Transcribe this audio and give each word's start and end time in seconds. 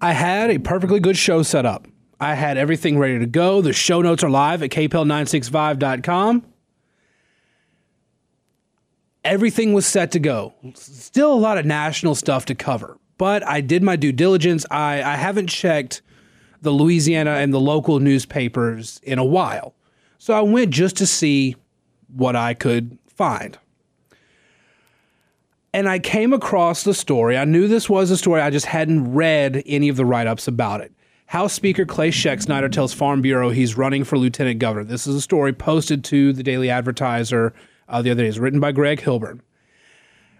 I 0.00 0.12
had 0.12 0.50
a 0.50 0.58
perfectly 0.58 1.00
good 1.00 1.16
show 1.16 1.42
set 1.42 1.64
up. 1.64 1.86
I 2.20 2.34
had 2.34 2.56
everything 2.56 2.98
ready 2.98 3.18
to 3.18 3.26
go. 3.26 3.60
The 3.60 3.72
show 3.72 4.00
notes 4.02 4.22
are 4.22 4.30
live 4.30 4.62
at 4.62 4.70
kpel965.com. 4.70 6.46
Everything 9.24 9.72
was 9.72 9.86
set 9.86 10.12
to 10.12 10.18
go. 10.18 10.54
Still 10.74 11.32
a 11.32 11.34
lot 11.34 11.58
of 11.58 11.66
national 11.66 12.14
stuff 12.14 12.46
to 12.46 12.54
cover, 12.54 12.98
but 13.18 13.46
I 13.46 13.60
did 13.60 13.82
my 13.82 13.96
due 13.96 14.12
diligence. 14.12 14.64
I, 14.70 15.02
I 15.02 15.16
haven't 15.16 15.48
checked 15.48 16.00
the 16.62 16.70
Louisiana 16.70 17.32
and 17.32 17.52
the 17.52 17.60
local 17.60 17.98
newspapers 17.98 19.00
in 19.02 19.18
a 19.18 19.24
while. 19.24 19.74
So 20.18 20.32
I 20.34 20.40
went 20.42 20.70
just 20.70 20.96
to 20.98 21.06
see 21.06 21.56
what 22.08 22.36
I 22.36 22.54
could 22.54 22.98
find. 23.08 23.58
And 25.76 25.90
I 25.90 25.98
came 25.98 26.32
across 26.32 26.84
the 26.84 26.94
story. 26.94 27.36
I 27.36 27.44
knew 27.44 27.68
this 27.68 27.90
was 27.90 28.10
a 28.10 28.16
story, 28.16 28.40
I 28.40 28.48
just 28.48 28.64
hadn't 28.64 29.12
read 29.12 29.62
any 29.66 29.90
of 29.90 29.96
the 29.96 30.06
write 30.06 30.26
ups 30.26 30.48
about 30.48 30.80
it. 30.80 30.90
House 31.26 31.52
Speaker 31.52 31.84
Clay 31.84 32.10
Schexnayder 32.10 32.72
tells 32.72 32.94
Farm 32.94 33.20
Bureau 33.20 33.50
he's 33.50 33.76
running 33.76 34.02
for 34.02 34.16
lieutenant 34.16 34.58
governor. 34.58 34.84
This 34.84 35.06
is 35.06 35.14
a 35.14 35.20
story 35.20 35.52
posted 35.52 36.02
to 36.04 36.32
the 36.32 36.42
Daily 36.42 36.70
Advertiser 36.70 37.52
uh, 37.90 38.00
the 38.00 38.10
other 38.10 38.22
day. 38.22 38.28
It's 38.30 38.38
written 38.38 38.58
by 38.58 38.72
Greg 38.72 39.02
Hilburn. 39.02 39.40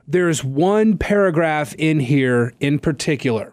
There's 0.09 0.43
one 0.43 0.97
paragraph 0.97 1.75
in 1.75 2.01
here 2.01 2.55
in 2.59 2.79
particular. 2.79 3.53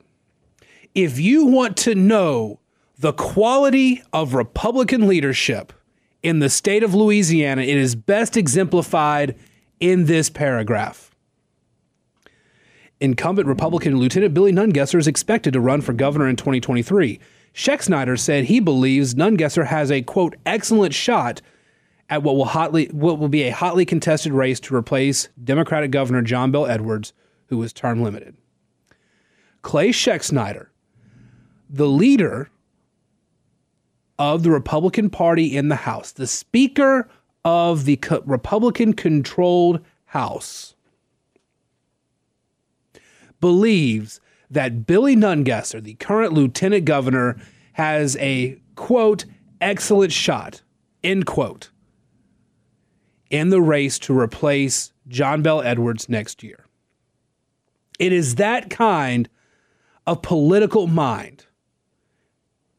If 0.95 1.19
you 1.19 1.47
want 1.47 1.75
to 1.79 1.95
know 1.95 2.61
the 2.97 3.11
quality 3.11 4.01
of 4.13 4.35
Republican 4.35 5.05
leadership 5.05 5.73
in 6.21 6.39
the 6.39 6.49
state 6.49 6.81
of 6.83 6.95
Louisiana, 6.95 7.63
it 7.63 7.75
is 7.75 7.93
best 7.93 8.37
exemplified 8.37 9.37
in 9.81 10.05
this 10.05 10.29
paragraph. 10.29 11.12
Incumbent 13.03 13.49
Republican 13.49 13.97
Lieutenant 13.97 14.33
Billy 14.33 14.53
Nungesser 14.53 14.97
is 14.97 15.09
expected 15.09 15.51
to 15.51 15.59
run 15.59 15.81
for 15.81 15.91
governor 15.91 16.29
in 16.29 16.37
2023. 16.37 17.19
Schexnayder 17.53 18.17
said 18.17 18.45
he 18.45 18.61
believes 18.61 19.13
Nungesser 19.13 19.65
has 19.65 19.91
a 19.91 20.01
quote 20.01 20.37
excellent 20.45 20.93
shot 20.93 21.41
at 22.09 22.23
what 22.23 22.37
will 22.37 22.45
hotly 22.45 22.85
what 22.93 23.19
will 23.19 23.27
be 23.27 23.43
a 23.43 23.51
hotly 23.51 23.83
contested 23.83 24.31
race 24.31 24.57
to 24.61 24.73
replace 24.73 25.27
Democratic 25.43 25.91
Governor 25.91 26.21
John 26.21 26.49
Bel 26.49 26.65
Edwards, 26.65 27.11
who 27.47 27.57
was 27.57 27.73
term 27.73 28.01
limited. 28.01 28.37
Clay 29.63 29.89
Schexnayder, 29.89 30.67
the 31.69 31.89
leader 31.89 32.51
of 34.17 34.43
the 34.43 34.51
Republican 34.51 35.09
Party 35.09 35.57
in 35.57 35.67
the 35.67 35.75
House, 35.75 36.13
the 36.13 36.25
Speaker 36.25 37.09
of 37.43 37.83
the 37.83 37.99
Republican 38.25 38.93
controlled 38.93 39.81
House, 40.05 40.72
believes 43.43 44.21
that 44.49 44.85
Billy 44.87 45.17
Nungesser, 45.17 45.83
the 45.83 45.95
current 45.95 46.31
lieutenant 46.31 46.85
governor, 46.85 47.35
has 47.73 48.15
a 48.21 48.57
quote, 48.75 49.25
excellent 49.59 50.13
shot, 50.13 50.61
end 51.03 51.25
quote, 51.25 51.69
in 53.29 53.49
the 53.49 53.61
race 53.61 53.99
to 53.99 54.17
replace 54.17 54.93
John 55.09 55.41
Bel 55.41 55.61
Edwards 55.61 56.07
next 56.07 56.41
year. 56.41 56.65
It 57.99 58.13
is 58.13 58.35
that 58.35 58.69
kind 58.69 59.27
of 60.07 60.21
political 60.21 60.87
mind 60.87 61.45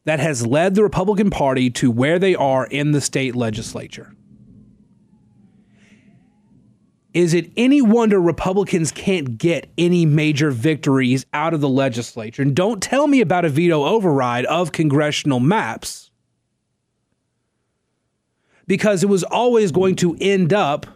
that 0.05 0.19
has 0.19 0.47
led 0.47 0.73
the 0.73 0.81
Republican 0.81 1.29
Party 1.29 1.69
to 1.69 1.91
where 1.91 2.17
they 2.17 2.33
are 2.33 2.65
in 2.65 2.91
the 2.91 3.01
state 3.01 3.35
legislature. 3.35 4.15
Is 7.15 7.33
it 7.33 7.49
any 7.55 7.81
wonder 7.81 8.19
Republicans 8.19 8.91
can't 8.91 9.37
get 9.37 9.71
any 9.77 10.05
major 10.05 10.51
victories 10.51 11.25
out 11.33 11.53
of 11.53 11.61
the 11.61 11.69
legislature? 11.69 12.41
And 12.41 12.53
don't 12.53 12.83
tell 12.83 13.07
me 13.07 13.21
about 13.21 13.45
a 13.45 13.49
veto 13.49 13.85
override 13.85 14.43
of 14.47 14.73
congressional 14.73 15.39
maps 15.39 16.11
because 18.67 19.01
it 19.01 19.07
was 19.07 19.23
always 19.23 19.71
going 19.71 19.95
to 19.95 20.17
end 20.19 20.51
up 20.51 20.87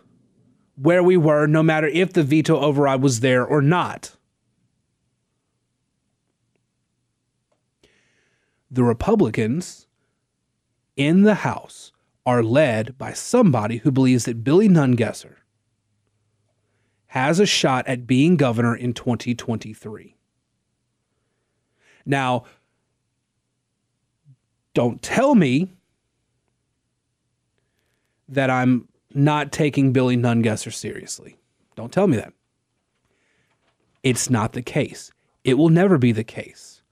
where 0.76 1.02
we 1.02 1.16
were, 1.16 1.48
no 1.48 1.64
matter 1.64 1.88
if 1.88 2.12
the 2.12 2.24
veto 2.24 2.60
override 2.60 3.02
was 3.02 3.22
there 3.22 3.46
or 3.46 3.62
not. 3.62 4.18
The 8.70 8.84
Republicans 8.84 9.88
in 10.98 11.24
the 11.24 11.36
House 11.36 11.94
are 12.26 12.44
led 12.44 12.98
by 12.98 13.14
somebody 13.14 13.78
who 13.78 13.92
believes 13.92 14.26
that 14.26 14.44
Billy 14.44 14.68
Nungesser 14.68 15.39
has 17.10 17.40
a 17.40 17.46
shot 17.46 17.88
at 17.88 18.06
being 18.06 18.38
governor 18.38 18.76
in 18.76 18.94
2023. 18.94 20.16
Now, 22.06 22.46
don't 24.76 25.02
tell 25.02 25.34
me 25.34 25.70
that 28.28 28.52
I'm 28.52 28.88
not 29.14 29.52
taking 29.52 29.92
Billy 29.92 30.18
Nungesser 30.18 30.72
seriously. 30.72 31.38
Don't 31.76 31.92
tell 31.92 32.06
me 32.06 32.18
that. 32.18 32.34
It's 34.04 34.30
not 34.30 34.54
the 34.54 34.62
case. 34.62 35.12
It 35.44 35.56
will 35.56 35.70
never 35.70 35.98
be 35.98 36.12
the 36.12 36.24
case. 36.24 36.84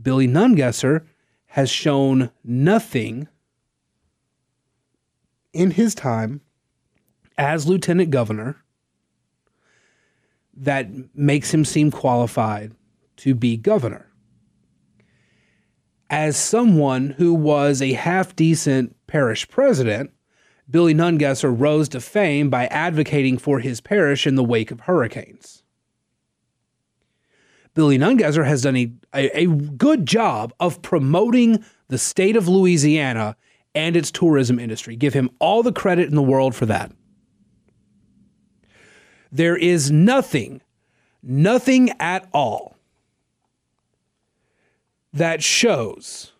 Billy 0.00 0.28
Nungesser 0.28 1.04
has 1.46 1.68
shown 1.68 2.30
nothing 2.44 3.26
in 5.52 5.72
his 5.72 5.96
time 5.96 6.42
as 7.36 7.66
lieutenant 7.66 8.10
governor 8.10 8.63
that 10.56 10.88
makes 11.14 11.52
him 11.52 11.64
seem 11.64 11.90
qualified 11.90 12.72
to 13.16 13.34
be 13.34 13.56
governor. 13.56 14.10
As 16.10 16.36
someone 16.36 17.10
who 17.10 17.34
was 17.34 17.80
a 17.80 17.94
half 17.94 18.36
decent 18.36 18.96
parish 19.06 19.48
president, 19.48 20.12
Billy 20.70 20.94
Nungesser 20.94 21.54
rose 21.56 21.88
to 21.90 22.00
fame 22.00 22.50
by 22.50 22.66
advocating 22.66 23.38
for 23.38 23.60
his 23.60 23.80
parish 23.80 24.26
in 24.26 24.34
the 24.34 24.44
wake 24.44 24.70
of 24.70 24.80
hurricanes. 24.80 25.62
Billy 27.74 27.98
Nungesser 27.98 28.46
has 28.46 28.62
done 28.62 28.76
a, 28.76 28.92
a, 29.14 29.40
a, 29.40 29.46
good 29.46 30.06
job 30.06 30.52
of 30.60 30.80
promoting 30.80 31.64
the 31.88 31.98
state 31.98 32.36
of 32.36 32.46
Louisiana 32.46 33.36
and 33.74 33.96
its 33.96 34.12
tourism 34.12 34.60
industry. 34.60 34.94
Give 34.94 35.12
him 35.12 35.30
all 35.40 35.62
the 35.62 35.72
credit 35.72 36.08
in 36.08 36.14
the 36.14 36.22
world 36.22 36.54
for 36.54 36.66
that. 36.66 36.92
There 39.34 39.56
is 39.56 39.90
nothing, 39.90 40.62
nothing 41.20 41.90
at 41.98 42.28
all 42.32 42.76
that 45.12 45.42
shows 45.42 46.30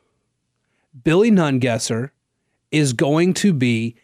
Billy 1.03 1.33
Nungesser 1.33 2.11
is 2.71 2.93
going 2.93 3.35
to 3.35 3.53
be 3.53 3.97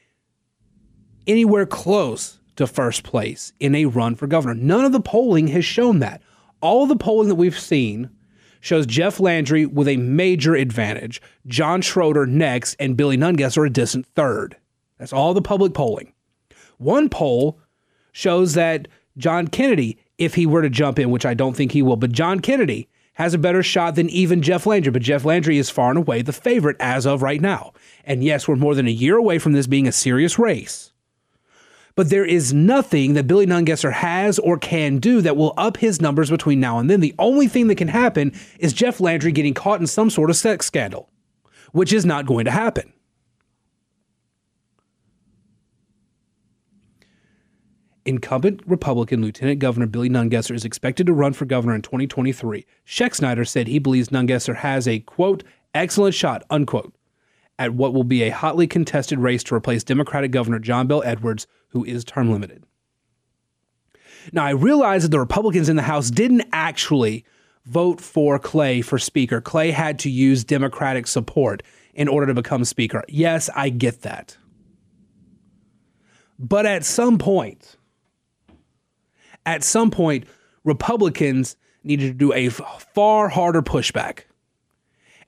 anywhere 1.25 1.67
close 1.67 2.41
to 2.56 2.67
first 2.67 3.05
place 3.05 3.53
in 3.61 3.77
a 3.77 3.84
run 3.84 4.17
for 4.17 4.27
governor. 4.27 4.56
None 4.56 4.84
of 4.84 4.91
the 4.91 4.99
polling 4.99 5.47
has 5.49 5.65
shown 5.65 6.01
that. 6.01 6.21
All 6.61 6.89
the 6.89 6.97
polling 6.97 7.28
that 7.28 7.37
we've 7.37 7.57
seen 7.57 8.11
shows 8.59 8.87
Jeff 8.87 9.21
Landry 9.21 9.67
with 9.67 9.87
a 9.87 9.99
major 9.99 10.57
advantage, 10.57 11.22
John 11.47 11.81
Schroder 11.81 12.27
next, 12.27 12.75
and 12.81 12.97
Billy 12.97 13.17
Nungesser 13.17 13.65
a 13.65 13.71
distant 13.71 14.07
third. 14.17 14.57
That's 14.99 15.12
all 15.12 15.33
the 15.33 15.41
public 15.41 15.75
polling. 15.75 16.12
One 16.78 17.09
poll 17.09 17.61
shows 18.12 18.54
that 18.54 18.88
John 19.16 19.48
Kennedy, 19.48 19.98
if 20.19 20.34
he 20.34 20.47
were 20.47 20.62
to 20.62 20.71
jump 20.71 20.98
in, 20.98 21.10
which 21.10 21.26
I 21.26 21.34
don't 21.34 21.54
think 21.54 21.72
he 21.72 21.82
will, 21.82 21.97
but 21.97 22.12
John 22.12 22.41
Kennedy 22.41 22.88
has 23.15 23.34
a 23.34 23.38
better 23.38 23.62
shot 23.62 23.97
than 23.97 24.09
even 24.09 24.41
Jeff 24.41 24.65
Landry. 24.65 24.91
But 24.91 25.03
Jeff 25.03 25.25
Landry 25.25 25.59
is 25.59 25.69
far 25.69 25.91
and 25.91 25.98
away 25.98 26.22
the 26.22 26.32
favorite 26.32 26.76
as 26.81 27.06
of 27.06 27.22
right 27.22 27.41
now. 27.41 27.72
And 28.04 28.25
yes, 28.25 28.48
we're 28.48 28.56
more 28.56 28.75
than 28.75 28.87
a 28.87 28.91
year 28.91 29.16
away 29.16 29.38
from 29.38 29.53
this 29.53 29.66
being 29.66 29.87
a 29.87 29.93
serious 29.93 30.38
race. 30.38 30.93
But 31.97 32.09
there 32.09 32.25
is 32.25 32.54
nothing 32.54 33.15
that 33.15 33.26
Billy 33.26 33.47
Nungesser 33.47 33.93
has 33.93 34.38
or 34.38 34.56
can 34.56 34.98
do 34.98 35.21
that 35.21 35.37
will 35.37 35.53
up 35.59 35.77
his 35.77 36.00
numbers 36.00 36.31
between 36.31 36.60
now 36.60 36.78
and 36.78 36.88
then. 36.88 37.00
The 37.00 37.15
only 37.19 37.47
thing 37.47 37.66
that 37.66 37.75
can 37.75 37.88
happen 37.88 38.32
is 38.59 38.72
Jeff 38.72 39.01
Landry 39.01 39.33
getting 39.33 39.54
caught 39.54 39.80
in 39.80 39.86
some 39.86 40.09
sort 40.09 40.30
of 40.30 40.36
sex 40.36 40.65
scandal, 40.66 41.10
which 41.72 41.92
is 41.92 42.06
not 42.06 42.27
going 42.27 42.47
to 42.47 42.51
happen. 42.51 42.92
Incumbent 48.10 48.60
Republican 48.66 49.22
Lieutenant 49.22 49.60
Governor 49.60 49.86
Billy 49.86 50.10
Nungesser 50.10 50.53
is 50.53 50.65
expected 50.65 51.07
to 51.07 51.12
run 51.12 51.33
for 51.33 51.45
governor 51.45 51.77
in 51.77 51.83
2023. 51.83 52.66
Schexnayder 52.84 53.47
said 53.47 53.68
he 53.68 53.78
believes 53.78 54.09
Nungesser 54.09 54.57
has 54.57 54.89
a, 54.89 54.98
quote, 54.98 55.45
excellent 55.74 56.16
shot, 56.16 56.45
unquote, 56.51 56.92
at 57.57 57.72
what 57.72 57.95
will 57.95 58.03
be 58.03 58.24
a 58.24 58.30
hotly 58.30 58.66
contested 58.66 59.21
race 59.21 59.45
to 59.45 59.54
replace 59.54 59.84
Democratic 59.84 60.33
Governor 60.33 60.59
John 60.59 60.89
Bel 60.89 61.04
Edwards, 61.04 61.47
who 61.68 61.84
is 61.84 62.04
term 62.04 62.33
limited. 62.33 62.65
Now, 64.33 64.45
I 64.45 64.51
realize 64.51 65.04
that 65.04 65.10
the 65.10 65.21
Republicans 65.21 65.68
in 65.68 65.77
the 65.77 65.83
House 65.83 66.10
didn't 66.10 66.48
actually 66.53 67.24
vote 67.65 68.01
for 68.01 68.41
Clay 68.41 68.83
for 68.83 68.98
Speaker. 68.98 69.41
Clay 69.41 69.71
had 69.71 70.01
to 70.01 70.10
use 70.10 70.42
Democratic 70.42 71.06
support 71.06 71.63
in 71.95 72.09
order 72.09 72.27
to 72.27 72.34
become 72.34 72.65
Speaker. 72.65 73.04
Yes, 73.09 73.48
I 73.54 73.68
get 73.68 74.03
that. 74.03 74.36
But 76.41 76.66
at 76.66 76.84
some 76.84 77.16
point, 77.16 77.77
at 79.47 79.65
some 79.65 79.91
point, 79.91 80.27
Republicans 80.65 81.57
needed 81.83 82.09
to 82.09 82.15
do 82.15 82.33
a 82.33 82.48
far 82.48 83.28
harder 83.28 83.63
pushback 83.63 84.25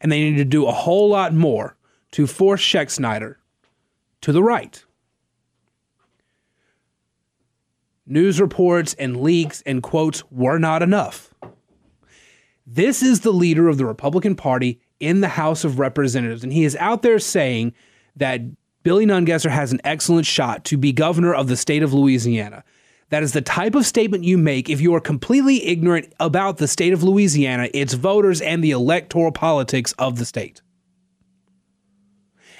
And 0.00 0.12
they 0.12 0.22
need 0.22 0.36
to 0.36 0.44
do 0.44 0.66
a 0.66 0.72
whole 0.72 1.08
lot 1.08 1.32
more 1.32 1.76
to 2.12 2.26
force 2.26 2.60
Schexnayder 2.60 3.36
to 4.20 4.32
the 4.32 4.42
right. 4.42 4.84
News 8.06 8.40
reports 8.40 8.94
and 8.94 9.22
leaks 9.22 9.62
and 9.64 9.82
quotes 9.82 10.22
were 10.30 10.58
not 10.58 10.82
enough. 10.82 11.32
This 12.66 13.02
is 13.02 13.20
the 13.20 13.32
leader 13.32 13.68
of 13.68 13.78
the 13.78 13.86
Republican 13.86 14.34
Party 14.34 14.80
in 15.00 15.20
the 15.20 15.28
House 15.28 15.64
of 15.64 15.78
Representatives, 15.78 16.44
and 16.44 16.52
he 16.52 16.64
is 16.64 16.76
out 16.76 17.02
there 17.02 17.18
saying 17.18 17.74
that 18.16 18.40
Billy 18.82 19.06
Nungesser 19.06 19.50
has 19.50 19.72
an 19.72 19.80
excellent 19.84 20.26
shot 20.26 20.64
to 20.66 20.76
be 20.76 20.92
governor 20.92 21.34
of 21.34 21.48
the 21.48 21.56
state 21.56 21.82
of 21.82 21.92
Louisiana. 21.92 22.64
That 23.12 23.22
is 23.22 23.34
the 23.34 23.42
type 23.42 23.74
of 23.74 23.84
statement 23.84 24.24
you 24.24 24.38
make 24.38 24.70
if 24.70 24.80
you 24.80 24.94
are 24.94 25.00
completely 25.00 25.66
ignorant 25.66 26.10
about 26.18 26.56
the 26.56 26.66
state 26.66 26.94
of 26.94 27.02
Louisiana, 27.02 27.68
its 27.74 27.92
voters, 27.92 28.40
and 28.40 28.64
the 28.64 28.70
electoral 28.70 29.30
politics 29.32 29.92
of 29.98 30.18
the 30.18 30.24
state. 30.24 30.62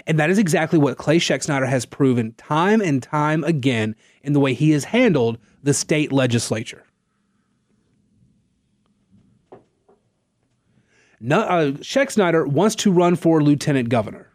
And 0.06 0.19
that 0.19 0.28
is 0.28 0.37
exactly 0.37 0.78
what 0.78 0.99
Clay 0.99 1.19
Schexnayder 1.19 1.66
has 1.66 1.87
proven 1.87 2.34
time 2.34 2.82
and 2.82 3.02
time 3.02 3.44
again 3.44 3.96
in 4.22 4.34
the 4.34 4.40
way 4.40 4.52
he 4.52 4.72
has 4.72 4.84
handled 4.84 5.38
the 5.62 5.72
state 5.72 6.12
legislature. 6.12 6.84
No, 11.19 11.40
uh, 11.40 11.70
Schexnayder 11.81 12.46
wants 12.46 12.75
to 12.75 12.93
run 12.93 13.16
for 13.16 13.43
lieutenant 13.43 13.88
governor. 13.88 14.31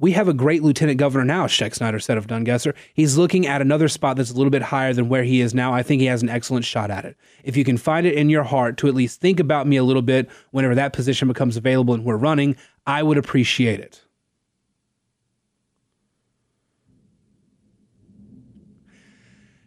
We 0.00 0.12
have 0.12 0.28
a 0.28 0.32
great 0.32 0.62
lieutenant 0.62 0.98
governor 0.98 1.24
now, 1.24 1.48
Schexnayder 1.48 2.00
said 2.00 2.18
of 2.18 2.28
Nungesser. 2.28 2.72
He's 2.94 3.18
looking 3.18 3.48
at 3.48 3.60
another 3.60 3.88
spot 3.88 4.16
that's 4.16 4.30
a 4.30 4.36
little 4.36 4.50
bit 4.50 4.62
higher 4.62 4.92
than 4.92 5.08
where 5.08 5.24
he 5.24 5.40
is 5.40 5.54
now. 5.54 5.74
I 5.74 5.82
think 5.82 6.00
he 6.00 6.06
has 6.06 6.22
an 6.22 6.28
excellent 6.28 6.64
shot 6.64 6.88
at 6.88 7.04
it. 7.04 7.16
If 7.42 7.56
you 7.56 7.64
can 7.64 7.76
find 7.76 8.06
it 8.06 8.14
in 8.14 8.30
your 8.30 8.44
heart 8.44 8.76
to 8.78 8.86
at 8.86 8.94
least 8.94 9.20
think 9.20 9.40
about 9.40 9.66
me 9.66 9.76
a 9.76 9.82
little 9.82 10.02
bit 10.02 10.30
whenever 10.52 10.76
that 10.76 10.92
position 10.92 11.26
becomes 11.26 11.56
available 11.56 11.94
and 11.94 12.04
we're 12.04 12.16
running, 12.16 12.56
I 12.86 13.02
would 13.02 13.18
appreciate 13.18 13.80
it. 13.80 14.04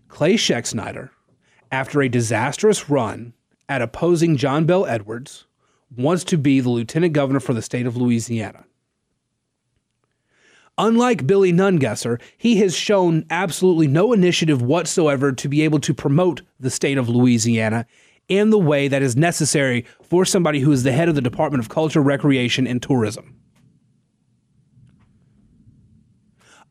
Clay 0.07 0.35
Schexnayder, 0.35 1.09
after 1.73 2.01
a 2.01 2.07
disastrous 2.07 2.89
run 2.89 3.33
at 3.67 3.81
opposing 3.81 4.37
John 4.37 4.65
Bel 4.65 4.85
Edwards, 4.85 5.45
wants 5.97 6.23
to 6.25 6.37
be 6.37 6.61
the 6.61 6.69
lieutenant 6.69 7.11
governor 7.11 7.41
for 7.41 7.53
the 7.53 7.61
state 7.61 7.85
of 7.85 7.97
Louisiana. 7.97 8.65
Unlike 10.81 11.27
Billy 11.27 11.53
Nungesser, 11.53 12.19
he 12.39 12.57
has 12.57 12.75
shown 12.75 13.23
absolutely 13.29 13.85
no 13.85 14.13
initiative 14.13 14.63
whatsoever 14.63 15.31
to 15.31 15.47
be 15.47 15.61
able 15.61 15.79
to 15.79 15.93
promote 15.93 16.41
the 16.59 16.71
state 16.71 16.97
of 16.97 17.07
Louisiana 17.07 17.85
in 18.27 18.49
the 18.49 18.57
way 18.57 18.87
that 18.87 19.03
is 19.03 19.15
necessary 19.15 19.85
for 20.01 20.25
somebody 20.25 20.59
who 20.59 20.71
is 20.71 20.81
the 20.81 20.91
head 20.91 21.07
of 21.07 21.13
the 21.13 21.21
Department 21.21 21.63
of 21.63 21.69
Culture, 21.69 22.01
Recreation, 22.01 22.65
and 22.65 22.81
Tourism. 22.81 23.35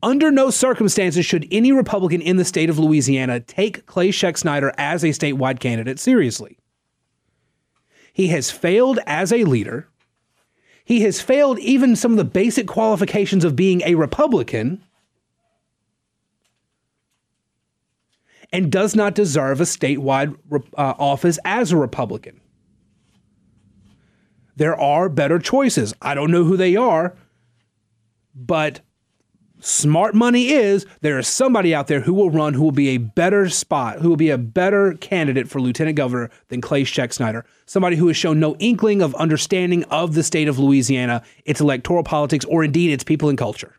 Under 0.03 0.29
no 0.29 0.49
circumstances 0.49 1.25
should 1.25 1.47
any 1.49 1.71
Republican 1.71 2.19
in 2.19 2.35
the 2.35 2.43
state 2.43 2.69
of 2.69 2.77
Louisiana 2.77 3.39
take 3.39 3.85
Clay 3.85 4.09
Schexnayder 4.09 4.73
as 4.77 5.05
a 5.05 5.09
statewide 5.09 5.61
candidate 5.61 5.99
seriously. 5.99 6.57
He 8.11 8.27
has 8.27 8.51
failed 8.51 8.99
as 9.07 9.31
a 9.31 9.45
leader. 9.45 9.87
He 10.83 11.01
has 11.01 11.21
failed 11.21 11.59
even 11.59 11.95
some 11.95 12.11
of 12.11 12.17
the 12.17 12.23
basic 12.23 12.67
qualifications 12.67 13.45
of 13.45 13.55
being 13.55 13.81
a 13.85 13.95
Republican 13.95 14.83
and 18.51 18.71
does 18.71 18.95
not 18.95 19.15
deserve 19.15 19.61
a 19.61 19.65
statewide 19.65 20.35
uh, 20.51 20.93
office 20.99 21.39
as 21.45 21.71
a 21.71 21.77
Republican. 21.77 22.41
There 24.55 24.79
are 24.79 25.07
better 25.09 25.39
choices. 25.39 25.93
I 26.01 26.13
don't 26.13 26.31
know 26.31 26.43
who 26.43 26.57
they 26.57 26.75
are, 26.75 27.15
but 28.35 28.81
smart 29.61 30.13
money 30.13 30.49
is 30.49 30.85
there 31.01 31.17
is 31.17 31.27
somebody 31.27 31.73
out 31.73 31.87
there 31.87 32.01
who 32.01 32.13
will 32.13 32.29
run 32.29 32.53
who 32.53 32.63
will 32.63 32.71
be 32.71 32.89
a 32.89 32.97
better 32.97 33.47
spot, 33.49 33.99
who 33.99 34.09
will 34.09 34.17
be 34.17 34.29
a 34.29 34.37
better 34.37 34.93
candidate 34.95 35.47
for 35.47 35.61
lieutenant 35.61 35.95
governor 35.95 36.29
than 36.49 36.61
Clay 36.61 36.83
Schexnayder. 36.83 37.43
Somebody 37.65 37.95
who 37.95 38.07
has 38.07 38.17
shown 38.17 38.39
no 38.39 38.55
inkling 38.57 39.01
of 39.01 39.15
understanding 39.15 39.83
of 39.85 40.13
the 40.13 40.23
state 40.23 40.47
of 40.47 40.59
Louisiana, 40.59 41.23
its 41.45 41.61
electoral 41.61 42.03
politics, 42.03 42.45
or 42.45 42.63
indeed 42.63 42.91
its 42.91 43.03
people 43.03 43.29
and 43.29 43.37
culture. 43.37 43.75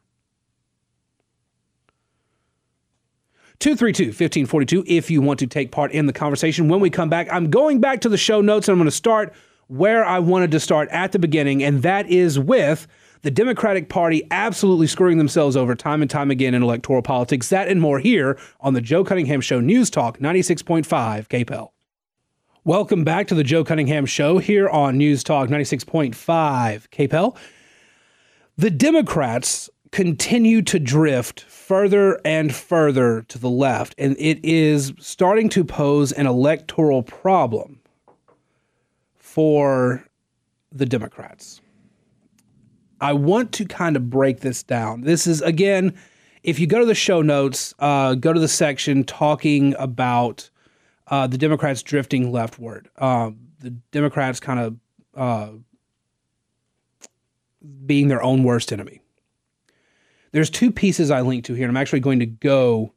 232 3.58 4.06
1542 4.06 4.82
if 4.88 5.08
you 5.08 5.22
want 5.22 5.38
to 5.38 5.46
take 5.46 5.70
part 5.70 5.92
in 5.92 6.06
the 6.06 6.12
conversation. 6.12 6.68
When 6.68 6.80
we 6.80 6.90
come 6.90 7.08
back, 7.08 7.28
I'm 7.30 7.48
going 7.48 7.80
back 7.80 8.00
to 8.00 8.08
the 8.08 8.16
show 8.16 8.40
notes 8.40 8.66
and 8.66 8.72
I'm 8.72 8.78
going 8.78 8.86
to 8.86 8.90
start 8.90 9.32
where 9.68 10.04
I 10.04 10.18
wanted 10.18 10.50
to 10.50 10.60
start 10.60 10.88
at 10.90 11.12
the 11.12 11.18
beginning, 11.18 11.62
and 11.62 11.82
that 11.82 12.10
is 12.10 12.38
with 12.38 12.86
the 13.22 13.30
Democratic 13.30 13.88
Party 13.88 14.26
absolutely 14.30 14.88
screwing 14.88 15.18
themselves 15.18 15.56
over 15.56 15.74
time 15.74 16.02
and 16.02 16.10
time 16.10 16.30
again 16.30 16.54
in 16.54 16.62
electoral 16.62 17.02
politics. 17.02 17.48
That 17.48 17.68
and 17.68 17.80
more 17.80 18.00
here 18.00 18.38
on 18.60 18.74
the 18.74 18.80
Joe 18.80 19.04
Cunningham 19.04 19.40
Show 19.40 19.60
News 19.60 19.90
Talk 19.90 20.18
96.5 20.18 20.84
KPEL. 21.28 21.70
Welcome 22.64 23.04
back 23.04 23.28
to 23.28 23.34
the 23.34 23.44
Joe 23.44 23.64
Cunningham 23.64 24.06
Show 24.06 24.38
here 24.38 24.68
on 24.68 24.98
News 24.98 25.22
Talk 25.22 25.48
96.5 25.48 26.14
KPEL. 26.90 27.36
The 28.56 28.70
Democrats 28.70 29.70
continue 29.92 30.62
to 30.62 30.78
drift 30.78 31.42
further 31.42 32.20
and 32.24 32.52
further 32.54 33.22
to 33.22 33.38
the 33.38 33.50
left, 33.50 33.94
and 33.98 34.16
it 34.18 34.44
is 34.44 34.92
starting 34.98 35.48
to 35.50 35.64
pose 35.64 36.10
an 36.12 36.26
electoral 36.26 37.02
problem 37.02 37.80
for 39.16 40.04
the 40.72 40.86
Democrats. 40.86 41.60
I 43.02 43.12
want 43.14 43.50
to 43.54 43.64
kind 43.64 43.96
of 43.96 44.08
break 44.08 44.40
this 44.40 44.62
down. 44.62 45.00
This 45.00 45.26
is, 45.26 45.42
again, 45.42 45.92
if 46.44 46.60
you 46.60 46.68
go 46.68 46.78
to 46.78 46.86
the 46.86 46.94
show 46.94 47.20
notes, 47.20 47.74
uh, 47.80 48.14
go 48.14 48.32
to 48.32 48.38
the 48.38 48.46
section 48.46 49.02
talking 49.02 49.74
about 49.76 50.48
uh, 51.08 51.26
the 51.26 51.36
Democrats 51.36 51.82
drifting 51.82 52.30
leftward. 52.30 52.88
Um, 52.96 53.48
the 53.58 53.70
Democrats 53.70 54.38
kind 54.38 54.60
of 54.60 54.76
uh, 55.16 55.50
being 57.84 58.06
their 58.06 58.22
own 58.22 58.44
worst 58.44 58.72
enemy. 58.72 59.00
There's 60.30 60.48
two 60.48 60.70
pieces 60.70 61.10
I 61.10 61.22
linked 61.22 61.46
to 61.48 61.54
here, 61.54 61.66
and 61.66 61.76
I'm 61.76 61.80
actually 61.80 62.00
going 62.00 62.20
to 62.20 62.26
go 62.26 62.92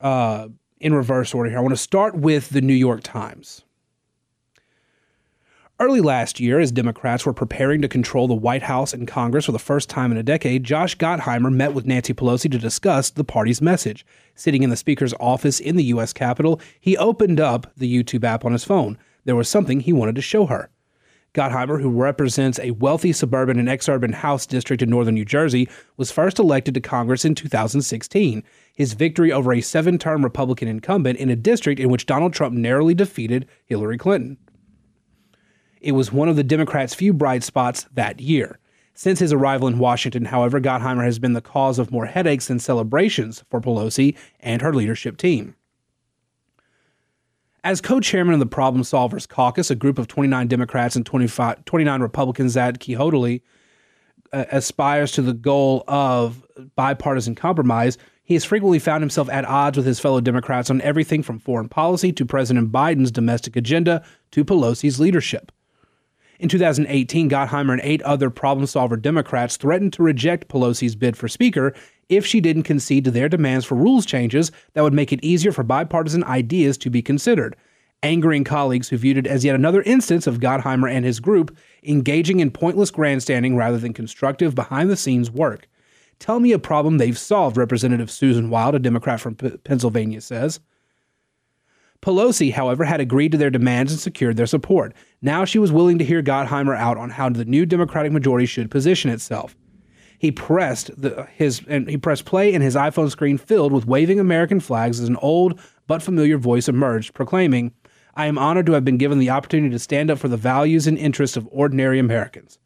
uh, 0.00 0.48
in 0.80 0.92
reverse 0.92 1.32
order 1.34 1.50
here. 1.50 1.58
I 1.58 1.62
want 1.62 1.72
to 1.72 1.80
start 1.80 2.16
with 2.16 2.48
the 2.48 2.60
New 2.60 2.74
York 2.74 3.02
Times. 3.04 3.62
Early 5.80 6.00
last 6.00 6.40
year, 6.40 6.58
as 6.58 6.72
Democrats 6.72 7.24
were 7.24 7.32
preparing 7.32 7.82
to 7.82 7.88
control 7.88 8.26
the 8.26 8.34
White 8.34 8.64
House 8.64 8.92
and 8.92 9.06
Congress 9.06 9.44
for 9.44 9.52
the 9.52 9.60
first 9.60 9.88
time 9.88 10.10
in 10.10 10.18
a 10.18 10.24
decade, 10.24 10.64
Josh 10.64 10.98
Gottheimer 10.98 11.52
met 11.52 11.72
with 11.72 11.86
Nancy 11.86 12.12
Pelosi 12.12 12.50
to 12.50 12.58
discuss 12.58 13.10
the 13.10 13.22
party's 13.22 13.62
message. 13.62 14.04
Sitting 14.34 14.64
in 14.64 14.70
the 14.70 14.76
Speaker's 14.76 15.14
office 15.20 15.60
in 15.60 15.76
the 15.76 15.84
U.S. 15.84 16.12
Capitol, 16.12 16.60
he 16.80 16.96
opened 16.96 17.38
up 17.38 17.72
the 17.76 17.88
YouTube 17.88 18.24
app 18.24 18.44
on 18.44 18.50
his 18.50 18.64
phone. 18.64 18.98
There 19.24 19.36
was 19.36 19.48
something 19.48 19.78
he 19.78 19.92
wanted 19.92 20.16
to 20.16 20.20
show 20.20 20.46
her. 20.46 20.68
Gottheimer, 21.32 21.80
who 21.80 21.90
represents 21.90 22.58
a 22.58 22.72
wealthy 22.72 23.12
suburban 23.12 23.60
and 23.60 23.68
exurban 23.68 24.14
House 24.14 24.46
district 24.46 24.82
in 24.82 24.90
northern 24.90 25.14
New 25.14 25.24
Jersey, 25.24 25.68
was 25.96 26.10
first 26.10 26.40
elected 26.40 26.74
to 26.74 26.80
Congress 26.80 27.24
in 27.24 27.36
2016. 27.36 28.42
His 28.74 28.94
victory 28.94 29.30
over 29.30 29.52
a 29.52 29.60
seven 29.60 29.96
term 29.96 30.24
Republican 30.24 30.66
incumbent 30.66 31.20
in 31.20 31.30
a 31.30 31.36
district 31.36 31.78
in 31.78 31.88
which 31.88 32.06
Donald 32.06 32.32
Trump 32.32 32.56
narrowly 32.56 32.94
defeated 32.94 33.46
Hillary 33.64 33.96
Clinton. 33.96 34.38
It 35.80 35.92
was 35.92 36.12
one 36.12 36.28
of 36.28 36.36
the 36.36 36.42
Democrats' 36.42 36.94
few 36.94 37.12
bright 37.12 37.42
spots 37.42 37.86
that 37.94 38.20
year. 38.20 38.58
Since 38.94 39.20
his 39.20 39.32
arrival 39.32 39.68
in 39.68 39.78
Washington, 39.78 40.24
however, 40.24 40.60
Gottheimer 40.60 41.04
has 41.04 41.20
been 41.20 41.32
the 41.32 41.40
cause 41.40 41.78
of 41.78 41.92
more 41.92 42.06
headaches 42.06 42.48
than 42.48 42.58
celebrations 42.58 43.44
for 43.48 43.60
Pelosi 43.60 44.16
and 44.40 44.60
her 44.60 44.74
leadership 44.74 45.16
team. 45.16 45.54
As 47.62 47.80
co 47.80 48.00
chairman 48.00 48.34
of 48.34 48.40
the 48.40 48.46
Problem 48.46 48.82
Solvers 48.82 49.28
Caucus, 49.28 49.70
a 49.70 49.76
group 49.76 49.98
of 49.98 50.08
29 50.08 50.48
Democrats 50.48 50.96
and 50.96 51.06
29 51.06 52.00
Republicans 52.00 52.54
that 52.54 52.80
quixotely 52.80 53.42
uh, 54.32 54.46
aspires 54.50 55.12
to 55.12 55.22
the 55.22 55.32
goal 55.32 55.84
of 55.86 56.44
bipartisan 56.74 57.34
compromise, 57.34 57.98
he 58.24 58.34
has 58.34 58.44
frequently 58.44 58.78
found 58.78 59.02
himself 59.02 59.28
at 59.30 59.44
odds 59.44 59.76
with 59.76 59.86
his 59.86 60.00
fellow 60.00 60.20
Democrats 60.20 60.70
on 60.70 60.80
everything 60.82 61.22
from 61.22 61.38
foreign 61.38 61.68
policy 61.68 62.12
to 62.12 62.26
President 62.26 62.72
Biden's 62.72 63.10
domestic 63.10 63.56
agenda 63.56 64.04
to 64.32 64.44
Pelosi's 64.44 65.00
leadership. 65.00 65.52
In 66.38 66.48
2018, 66.48 67.28
Gottheimer 67.28 67.72
and 67.72 67.80
eight 67.82 68.00
other 68.02 68.30
problem 68.30 68.64
solver 68.66 68.96
Democrats 68.96 69.56
threatened 69.56 69.92
to 69.94 70.04
reject 70.04 70.46
Pelosi's 70.46 70.94
bid 70.94 71.16
for 71.16 71.26
Speaker 71.26 71.74
if 72.08 72.24
she 72.24 72.40
didn't 72.40 72.62
concede 72.62 73.04
to 73.04 73.10
their 73.10 73.28
demands 73.28 73.64
for 73.64 73.74
rules 73.74 74.06
changes 74.06 74.52
that 74.74 74.82
would 74.82 74.92
make 74.92 75.12
it 75.12 75.22
easier 75.22 75.50
for 75.50 75.64
bipartisan 75.64 76.22
ideas 76.22 76.78
to 76.78 76.90
be 76.90 77.02
considered, 77.02 77.56
angering 78.04 78.44
colleagues 78.44 78.88
who 78.88 78.96
viewed 78.96 79.18
it 79.18 79.26
as 79.26 79.44
yet 79.44 79.56
another 79.56 79.82
instance 79.82 80.28
of 80.28 80.38
Gottheimer 80.38 80.90
and 80.90 81.04
his 81.04 81.18
group 81.18 81.56
engaging 81.82 82.38
in 82.38 82.52
pointless 82.52 82.92
grandstanding 82.92 83.56
rather 83.56 83.78
than 83.78 83.92
constructive 83.92 84.54
behind 84.54 84.88
the 84.88 84.96
scenes 84.96 85.32
work. 85.32 85.68
Tell 86.20 86.38
me 86.38 86.52
a 86.52 86.58
problem 86.58 86.98
they've 86.98 87.18
solved, 87.18 87.56
Representative 87.56 88.12
Susan 88.12 88.48
Wild, 88.48 88.76
a 88.76 88.78
Democrat 88.78 89.20
from 89.20 89.34
P- 89.34 89.56
Pennsylvania, 89.58 90.20
says. 90.20 90.60
Pelosi, 92.00 92.52
however, 92.52 92.84
had 92.84 93.00
agreed 93.00 93.32
to 93.32 93.38
their 93.38 93.50
demands 93.50 93.92
and 93.92 94.00
secured 94.00 94.36
their 94.36 94.46
support. 94.46 94.94
Now 95.20 95.44
she 95.44 95.58
was 95.58 95.72
willing 95.72 95.98
to 95.98 96.04
hear 96.04 96.22
Gottheimer 96.22 96.76
out 96.76 96.96
on 96.96 97.10
how 97.10 97.28
the 97.28 97.44
new 97.44 97.66
Democratic 97.66 98.12
majority 98.12 98.46
should 98.46 98.70
position 98.70 99.10
itself. 99.10 99.56
He 100.18 100.32
pressed 100.32 100.90
the, 101.00 101.28
his 101.34 101.62
and 101.68 101.88
he 101.88 101.96
pressed 101.96 102.24
play, 102.24 102.52
and 102.54 102.62
his 102.62 102.74
iPhone 102.74 103.10
screen 103.10 103.38
filled 103.38 103.72
with 103.72 103.86
waving 103.86 104.18
American 104.18 104.58
flags 104.60 105.00
as 105.00 105.08
an 105.08 105.16
old 105.16 105.60
but 105.86 106.02
familiar 106.02 106.38
voice 106.38 106.68
emerged, 106.68 107.14
proclaiming, 107.14 107.72
"I 108.14 108.26
am 108.26 108.38
honored 108.38 108.66
to 108.66 108.72
have 108.72 108.84
been 108.84 108.98
given 108.98 109.18
the 109.18 109.30
opportunity 109.30 109.70
to 109.70 109.78
stand 109.78 110.10
up 110.10 110.18
for 110.18 110.28
the 110.28 110.36
values 110.36 110.86
and 110.86 110.98
interests 110.98 111.36
of 111.36 111.48
ordinary 111.52 111.98
Americans." 111.98 112.58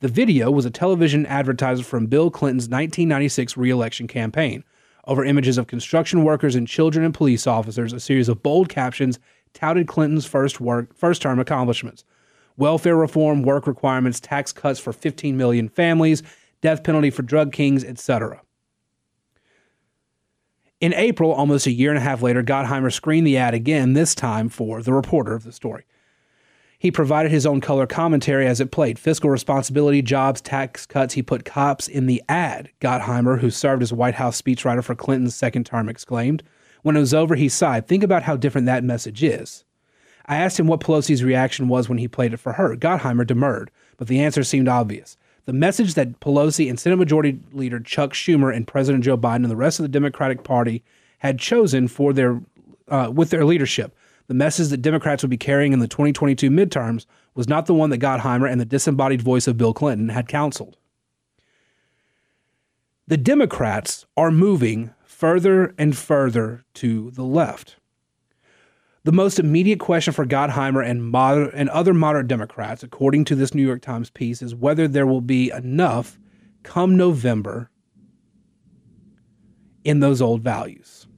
The 0.00 0.08
video 0.08 0.50
was 0.50 0.64
a 0.64 0.70
television 0.70 1.26
advertisement 1.26 1.86
from 1.86 2.06
Bill 2.06 2.30
Clinton's 2.30 2.68
1996 2.68 3.56
reelection 3.56 4.08
campaign. 4.08 4.64
Over 5.06 5.24
images 5.24 5.58
of 5.58 5.66
construction 5.66 6.24
workers 6.24 6.54
and 6.54 6.68
children 6.68 7.04
and 7.04 7.14
police 7.14 7.46
officers, 7.46 7.92
a 7.92 8.00
series 8.00 8.28
of 8.28 8.42
bold 8.42 8.68
captions 8.68 9.18
touted 9.54 9.88
Clinton's 9.88 10.26
first 10.26 10.60
work, 10.60 10.94
first 10.94 11.22
term 11.22 11.38
accomplishments. 11.38 12.04
Welfare 12.56 12.96
reform, 12.96 13.42
work 13.42 13.66
requirements, 13.66 14.20
tax 14.20 14.52
cuts 14.52 14.78
for 14.78 14.92
15 14.92 15.36
million 15.36 15.68
families, 15.68 16.22
death 16.60 16.84
penalty 16.84 17.10
for 17.10 17.22
drug 17.22 17.52
kings, 17.52 17.82
etc. 17.84 18.42
In 20.80 20.94
April, 20.94 21.32
almost 21.32 21.66
a 21.66 21.70
year 21.70 21.90
and 21.90 21.98
a 21.98 22.02
half 22.02 22.22
later, 22.22 22.42
Gottheimer 22.42 22.92
screened 22.92 23.26
the 23.26 23.36
ad 23.36 23.54
again, 23.54 23.92
this 23.92 24.14
time 24.14 24.48
for 24.48 24.82
the 24.82 24.92
reporter 24.92 25.34
of 25.34 25.44
the 25.44 25.52
story. 25.52 25.84
He 26.80 26.90
provided 26.90 27.30
his 27.30 27.44
own 27.44 27.60
color 27.60 27.86
commentary 27.86 28.46
as 28.46 28.58
it 28.58 28.70
played. 28.70 28.98
Fiscal 28.98 29.28
responsibility, 29.28 30.00
jobs, 30.00 30.40
tax 30.40 30.86
cuts. 30.86 31.12
He 31.12 31.22
put 31.22 31.44
cops 31.44 31.86
in 31.86 32.06
the 32.06 32.22
ad. 32.26 32.70
Gottheimer, 32.80 33.38
who 33.38 33.50
served 33.50 33.82
as 33.82 33.92
White 33.92 34.14
House 34.14 34.40
speechwriter 34.40 34.82
for 34.82 34.94
Clinton's 34.94 35.34
second 35.34 35.66
term, 35.66 35.90
exclaimed. 35.90 36.42
When 36.80 36.96
it 36.96 37.00
was 37.00 37.12
over, 37.12 37.34
he 37.34 37.50
sighed. 37.50 37.86
Think 37.86 38.02
about 38.02 38.22
how 38.22 38.34
different 38.34 38.66
that 38.66 38.82
message 38.82 39.22
is. 39.22 39.66
I 40.24 40.38
asked 40.38 40.58
him 40.58 40.68
what 40.68 40.80
Pelosi's 40.80 41.22
reaction 41.22 41.68
was 41.68 41.90
when 41.90 41.98
he 41.98 42.08
played 42.08 42.32
it 42.32 42.38
for 42.38 42.54
her. 42.54 42.74
Gottheimer 42.76 43.26
demurred, 43.26 43.70
but 43.98 44.08
the 44.08 44.20
answer 44.20 44.42
seemed 44.42 44.66
obvious. 44.66 45.18
The 45.44 45.52
message 45.52 45.92
that 45.94 46.18
Pelosi 46.20 46.70
and 46.70 46.80
Senate 46.80 46.96
Majority 46.96 47.40
Leader 47.52 47.80
Chuck 47.80 48.14
Schumer 48.14 48.56
and 48.56 48.66
President 48.66 49.04
Joe 49.04 49.18
Biden 49.18 49.36
and 49.36 49.50
the 49.50 49.56
rest 49.56 49.80
of 49.80 49.82
the 49.82 49.88
Democratic 49.90 50.44
Party 50.44 50.82
had 51.18 51.38
chosen 51.38 51.88
for 51.88 52.14
their 52.14 52.40
uh, 52.88 53.12
with 53.14 53.28
their 53.28 53.44
leadership 53.44 53.94
the 54.30 54.34
message 54.34 54.68
that 54.68 54.76
Democrats 54.76 55.24
would 55.24 55.30
be 55.30 55.36
carrying 55.36 55.72
in 55.72 55.80
the 55.80 55.88
2022 55.88 56.50
midterms 56.50 57.04
was 57.34 57.48
not 57.48 57.66
the 57.66 57.74
one 57.74 57.90
that 57.90 57.98
Gottheimer 57.98 58.48
and 58.48 58.60
the 58.60 58.64
disembodied 58.64 59.20
voice 59.20 59.48
of 59.48 59.58
Bill 59.58 59.74
Clinton 59.74 60.10
had 60.10 60.28
counseled. 60.28 60.76
The 63.08 63.16
Democrats 63.16 64.06
are 64.16 64.30
moving 64.30 64.94
further 65.02 65.74
and 65.76 65.98
further 65.98 66.62
to 66.74 67.10
the 67.10 67.24
left. 67.24 67.74
The 69.02 69.10
most 69.10 69.40
immediate 69.40 69.80
question 69.80 70.12
for 70.12 70.24
Gottheimer 70.24 70.88
and, 70.88 71.02
moder- 71.02 71.50
and 71.50 71.68
other 71.70 71.92
moderate 71.92 72.28
Democrats, 72.28 72.84
according 72.84 73.24
to 73.24 73.34
this 73.34 73.52
New 73.52 73.66
York 73.66 73.82
Times 73.82 74.10
piece, 74.10 74.42
is 74.42 74.54
whether 74.54 74.86
there 74.86 75.08
will 75.08 75.22
be 75.22 75.50
enough 75.50 76.20
come 76.62 76.96
November 76.96 77.68
in 79.82 79.98
those 79.98 80.22
old 80.22 80.40
values. 80.40 81.08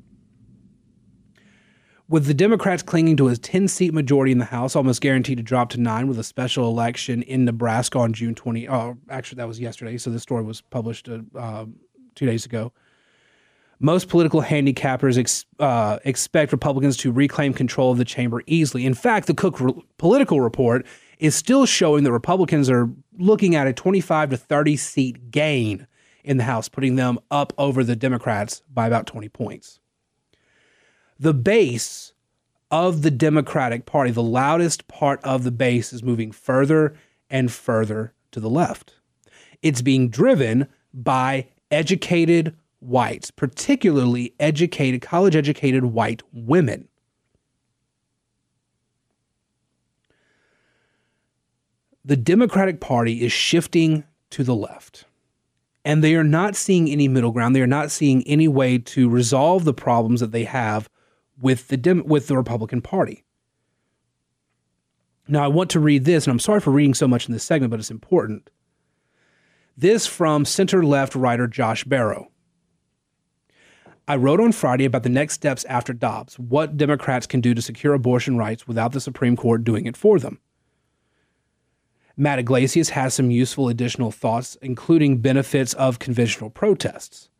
With 2.13 2.27
the 2.27 2.35
Democrats 2.35 2.83
clinging 2.83 3.17
to 3.17 3.29
a 3.29 3.37
10 3.39 3.69
seat 3.69 3.95
majority 3.95 4.33
in 4.33 4.39
the 4.39 4.45
House, 4.45 4.77
almost 4.77 5.01
guaranteed 5.01 5.39
to 5.39 5.43
drop 5.43 5.71
to 5.71 5.81
nine 5.81 6.09
with 6.09 6.19
a 6.19 6.23
special 6.23 6.69
election 6.69 7.23
in 7.23 7.47
Nebraska 7.47 7.99
on 7.99 8.13
June 8.13 8.35
20. 8.35 8.69
Oh, 8.69 8.99
actually, 9.09 9.37
that 9.37 9.49
was 9.49 9.59
yesterday. 9.59 9.97
So 9.97 10.11
this 10.11 10.21
story 10.21 10.43
was 10.43 10.61
published 10.61 11.09
uh, 11.09 11.21
uh, 11.35 11.65
two 12.15 12.27
days 12.27 12.45
ago. 12.45 12.71
Most 13.81 14.11
political 14.11 14.43
handicappers 14.43 15.17
ex, 15.17 15.47
uh, 15.59 16.01
expect 16.05 16.53
Republicans 16.53 16.99
to 16.99 17.11
reclaim 17.11 17.55
control 17.55 17.93
of 17.93 17.97
the 17.97 18.05
chamber 18.05 18.43
easily. 18.47 18.85
In 18.85 18.93
fact, 18.93 19.27
the 19.27 19.33
Cook 19.33 19.59
re- 19.59 19.73
political 19.97 20.43
report 20.43 20.85
is 21.19 21.35
still 21.35 21.65
showing 21.65 22.05
that 22.05 22.13
Republicans 22.13 22.69
are 22.69 22.91
looking 23.17 23.55
at 23.55 23.67
a 23.67 23.73
25 23.73 24.29
to 24.29 24.37
30 24.37 24.77
seat 24.77 25.31
gain 25.31 25.87
in 26.25 26.37
the 26.37 26.45
House, 26.45 26.69
putting 26.69 26.97
them 26.97 27.19
up 27.31 27.55
over 27.57 27.83
the 27.83 27.97
Democrats 27.97 28.63
by 28.71 28.87
about 28.87 29.07
20 29.07 29.31
points 29.31 29.81
the 31.23 31.33
base 31.33 32.15
of 32.69 33.03
the 33.03 33.11
Democratic 33.11 33.87
Party, 33.87 34.11
the 34.11 34.21
loudest 34.21 34.89
part 34.89 35.23
of 35.23 35.45
the 35.45 35.53
base, 35.53 35.93
is 35.93 36.03
moving 36.03 36.33
further 36.33 36.97
and 37.31 37.53
further 37.53 38.13
to 38.33 38.41
the 38.41 38.51
left. 38.51 38.97
It's 39.63 39.83
being 39.83 40.09
driven 40.09 40.67
by 40.93 41.47
educated 41.71 42.57
whites, 42.81 43.31
particularly 43.31 44.35
educated, 44.41 45.01
college 45.01 45.37
educated 45.37 45.85
white 45.85 46.25
women. 46.33 46.89
The 52.05 52.17
Democratic 52.17 52.81
Party 52.81 53.25
is 53.25 53.31
shifting 53.31 54.03
to 54.31 54.43
the 54.43 54.57
left 54.57 55.05
and 55.85 56.03
they 56.03 56.17
are 56.17 56.25
not 56.25 56.57
seeing 56.57 56.91
any 56.91 57.07
middle 57.07 57.31
ground. 57.31 57.55
They 57.55 57.63
are 57.63 57.67
not 57.69 57.93
seeing 57.93 58.27
any 58.27 58.49
way 58.49 58.79
to 58.79 59.09
resolve 59.09 59.65
the 59.65 59.75
problems 59.75 60.19
that 60.19 60.33
they 60.33 60.45
have 60.45 60.89
with 61.43 61.69
the 61.69 61.77
Dem- 61.77 62.05
with 62.07 62.29
the 62.29 62.37
Republican 62.37 62.81
Party. 62.81 63.25
Now, 65.29 65.45
I 65.45 65.49
want 65.49 65.71
to 65.71 65.81
read 65.81 66.05
this, 66.05 66.27
and 66.27 66.33
I'm 66.33 66.39
sorry 66.39 66.61
for 66.61 66.71
reading 66.71 66.95
so 66.95 67.07
much 67.07 67.29
in 67.29 67.33
this 67.33 67.45
segment, 67.45 67.71
but 67.71 67.81
it's 67.81 67.91
important. 67.91 68.51
This 69.77 70.07
from 70.07 70.45
center 70.45 70.83
left 70.85 71.15
writer 71.15 71.47
Josh 71.47 71.85
Barro. 71.85 72.27
I 74.09 74.17
wrote 74.17 74.41
on 74.41 74.53
Friday 74.53 74.85
about 74.85 75.05
the 75.05 75.09
next 75.09 75.35
steps 75.35 75.65
after 75.67 75.93
Dobbs, 75.93 76.39
what 76.39 76.77
Democrats 76.77 77.27
can 77.27 77.41
do 77.41 77.55
to 77.55 77.63
secure 77.63 77.95
abortion 77.95 78.37
rights 78.37 78.67
without 78.67 78.93
the 78.93 79.01
Supreme 79.01 79.37
Court 79.37 79.63
doing 79.65 79.87
it 79.87 79.97
for 79.97 80.19
them. 80.19 80.41
Matt 82.17 82.41
Yglesias 82.41 82.91
has 82.91 83.15
some 83.15 83.31
useful 83.31 83.69
additional 83.69 84.11
thoughts, 84.11 84.57
including 84.61 85.19
benefits 85.19 85.73
of 85.75 85.99
conventional 85.99 86.51
protests. 86.51 87.31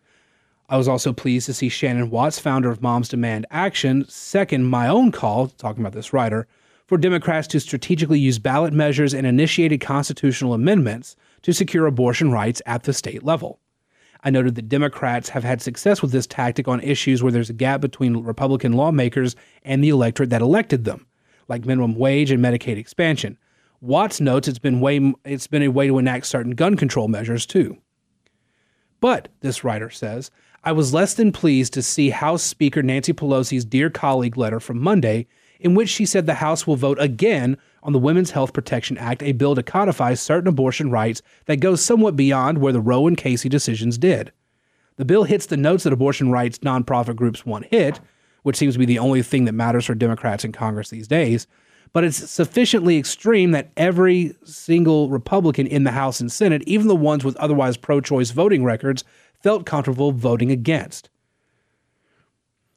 I 0.73 0.79
was 0.79 0.89
also 0.89 1.13
pleased 1.13 1.45
to 1.45 1.53
see 1.53 1.69
Shannon 1.69 2.09
Watts, 2.09 2.39
founder 2.39 2.71
of 2.71 2.81
Moms 2.81 3.11
Demand 3.11 3.45
Action, 3.51 4.07
second 4.09 4.65
my 4.65 4.89
own 4.89 5.13
call, 5.13 5.49
talking 5.49 5.83
about 5.83 5.93
this 5.93 6.15
writer, 6.15 6.49
for 6.87 6.97
Democrats 6.97 7.47
to 7.49 7.61
strategically 7.61 8.19
use 8.19 8.39
ballot 8.39 8.73
measures 8.73 9.13
and 9.13 9.27
initiated 9.27 9.83
constitutional 9.83 10.55
amendments 10.55 11.15
to 11.43 11.53
secure 11.53 11.85
abortion 11.85 12.33
rights 12.33 12.63
at 12.65 12.85
the 12.85 12.95
state 12.95 13.23
level. 13.23 13.61
I 14.25 14.31
noted 14.31 14.55
that 14.55 14.71
Democrats 14.71 15.29
have 15.29 15.45
had 15.45 15.61
success 15.61 16.01
with 16.01 16.11
this 16.11 16.27
tactic 16.27 16.67
on 16.67 16.81
issues 16.81 17.23
where 17.23 17.33
there's 17.33 17.51
a 17.51 17.53
gap 17.53 17.83
between 17.83 18.25
Republican 18.25 18.73
lawmakers 18.73 19.37
and 19.65 19.85
the 19.85 19.91
electorate 19.91 20.31
that 20.31 20.41
elected 20.41 20.87
them, 20.87 21.07
like 21.49 21.67
minimum 21.67 21.97
wage 21.97 22.31
and 22.31 22.43
Medicaid 22.43 22.79
expansion. 22.79 23.37
Watts 23.83 24.23
notes 24.23 24.49
it's 24.49 24.59
been 24.59 24.81
way 24.81 25.13
it's 25.27 25.49
been 25.49 25.65
a 25.65 25.69
way 25.69 25.89
to 25.89 25.99
enact 25.99 26.25
certain 26.25 26.53
gun 26.53 26.79
control 26.79 27.09
measures 27.09 27.45
too. 27.45 27.77
But 29.03 29.29
this 29.41 29.65
writer 29.65 29.91
says, 29.91 30.31
I 30.65 30.71
was 30.71 30.95
less 30.95 31.15
than 31.15 31.33
pleased 31.33 31.73
to 31.73 31.83
see 31.83 32.11
House 32.11 32.43
Speaker 32.43 32.85
Nancy 32.85 33.13
Pelosi's 33.13 33.65
Dear 33.65 33.91
Colleague 33.91 34.37
letter 34.37 34.61
from 34.61 34.79
Monday, 34.79 35.27
in 35.59 35.75
which 35.75 35.89
she 35.89 36.07
said 36.07 36.27
the 36.27 36.35
House 36.35 36.69
will 36.69 36.77
vote 36.77 36.99
again 37.01 37.57
on 37.83 37.93
the 37.93 37.99
Women's 37.99 38.31
Health 38.31 38.53
Protection 38.53 38.97
Act, 38.97 39.25
a 39.25 39.33
bill 39.33 39.57
to 39.57 39.63
codify 39.65 40.15
certain 40.15 40.47
abortion 40.47 40.89
rights 40.89 41.21
that 41.47 41.59
goes 41.59 41.85
somewhat 41.85 42.15
beyond 42.15 42.59
where 42.59 42.73
the 42.73 42.81
Roe 42.81 43.09
and 43.09 43.17
Casey 43.17 43.49
decisions 43.49 43.99
did. 43.99 44.31
The 44.97 45.05
bill 45.05 45.25
hits 45.25 45.47
the 45.47 45.57
notes 45.57 45.83
that 45.83 45.93
abortion 45.93 46.31
rights 46.31 46.59
nonprofit 46.59 47.17
groups 47.17 47.45
want 47.45 47.67
hit, 47.67 47.99
which 48.45 48.57
seems 48.57 48.75
to 48.75 48.79
be 48.79 48.87
the 48.87 49.01
only 49.01 49.23
thing 49.23 49.47
that 49.47 49.53
matters 49.53 49.87
for 49.87 49.97
Democrats 49.97 50.45
in 50.45 50.53
Congress 50.53 50.91
these 50.91 51.09
days, 51.09 51.49
but 51.93 52.05
it's 52.05 52.31
sufficiently 52.31 52.99
extreme 52.99 53.51
that 53.51 53.71
every 53.77 54.37
single 54.45 55.09
Republican 55.11 55.67
in 55.67 55.83
the 55.83 55.91
House 55.91 56.21
and 56.21 56.31
Senate, 56.31 56.63
even 56.67 56.87
the 56.87 56.95
ones 56.95 57.25
with 57.25 57.37
otherwise 57.37 57.77
pro 57.77 58.01
choice 58.01 58.31
voting 58.31 58.63
records, 58.63 59.03
felt 59.43 59.67
comfortable 59.67 60.13
voting 60.13 60.51
against. 60.51 61.11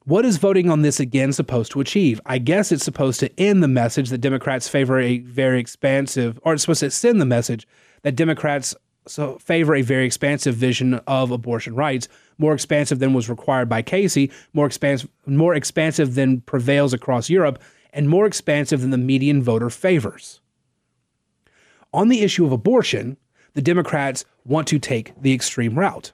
What 0.06 0.26
is 0.26 0.38
voting 0.38 0.70
on 0.70 0.84
this 0.84 1.00
again 1.00 1.34
supposed 1.34 1.72
to 1.72 1.82
achieve? 1.82 2.22
I 2.26 2.38
guess 2.38 2.72
it's 2.72 2.84
supposed 2.84 3.20
to 3.22 3.40
end 3.40 3.64
the 3.64 3.68
message 3.68 4.10
that 4.10 4.20
Democrats 4.20 4.68
favor 4.68 5.00
a 5.00 5.20
very 5.20 5.60
expansive, 5.60 6.40
or 6.44 6.54
it's 6.54 6.62
supposed 6.62 6.82
to 6.82 6.92
send 6.92 7.20
the 7.20 7.26
message 7.26 7.68
that 8.04 8.16
Democrats 8.16 8.76
so 9.08 9.38
favor 9.40 9.76
a 9.76 9.82
very 9.82 10.06
expansive 10.06 10.56
vision 10.56 10.96
of 11.08 11.32
abortion 11.32 11.76
rights, 11.76 12.08
more 12.38 12.54
expansive 12.54 13.00
than 13.00 13.14
was 13.14 13.30
required 13.30 13.70
by 13.70 13.82
Casey, 13.82 14.32
more 14.54 14.66
expansive, 14.66 15.10
more 15.26 15.56
expansive 15.56 16.16
than 16.16 16.42
prevails 16.42 16.94
across 16.94 17.30
Europe, 17.30 17.62
and 17.94 18.10
more 18.10 18.26
expansive 18.26 18.82
than 18.82 18.90
the 18.90 18.98
median 18.98 19.42
voter 19.42 19.70
favors. 19.70 20.40
On 21.94 22.10
the 22.10 22.22
issue 22.22 22.46
of 22.46 22.52
abortion, 22.52 23.18
the 23.54 23.62
Democrats 23.62 24.26
want 24.44 24.68
to 24.68 24.80
take 24.80 25.14
the 25.20 25.34
extreme 25.34 25.80
route. 25.80 26.12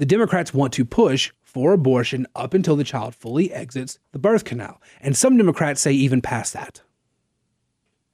The 0.00 0.06
Democrats 0.06 0.54
want 0.54 0.72
to 0.72 0.86
push 0.86 1.30
for 1.42 1.74
abortion 1.74 2.26
up 2.34 2.54
until 2.54 2.74
the 2.74 2.84
child 2.84 3.14
fully 3.14 3.52
exits 3.52 3.98
the 4.12 4.18
birth 4.18 4.44
canal. 4.46 4.80
And 5.02 5.14
some 5.14 5.36
Democrats 5.36 5.82
say 5.82 5.92
even 5.92 6.22
past 6.22 6.54
that. 6.54 6.80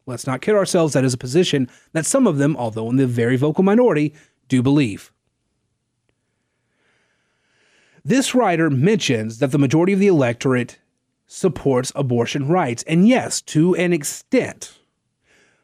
Let's 0.05 0.27
not 0.27 0.41
kid 0.41 0.57
ourselves, 0.57 0.95
that 0.95 1.05
is 1.05 1.15
a 1.15 1.17
position 1.17 1.71
that 1.93 2.05
some 2.05 2.27
of 2.27 2.39
them, 2.39 2.57
although 2.57 2.91
in 2.91 2.97
the 2.97 3.07
very 3.07 3.37
vocal 3.37 3.63
minority, 3.63 4.13
do 4.49 4.65
believe. 4.65 5.13
This 8.05 8.35
writer 8.35 8.69
mentions 8.69 9.39
that 9.39 9.53
the 9.53 9.57
majority 9.59 9.93
of 9.93 10.01
the 10.01 10.09
electorate 10.09 10.81
supports 11.29 11.93
abortion 11.95 12.49
rights. 12.49 12.83
And 12.89 13.07
yes, 13.07 13.41
to 13.43 13.77
an 13.77 13.93
extent, 13.93 14.77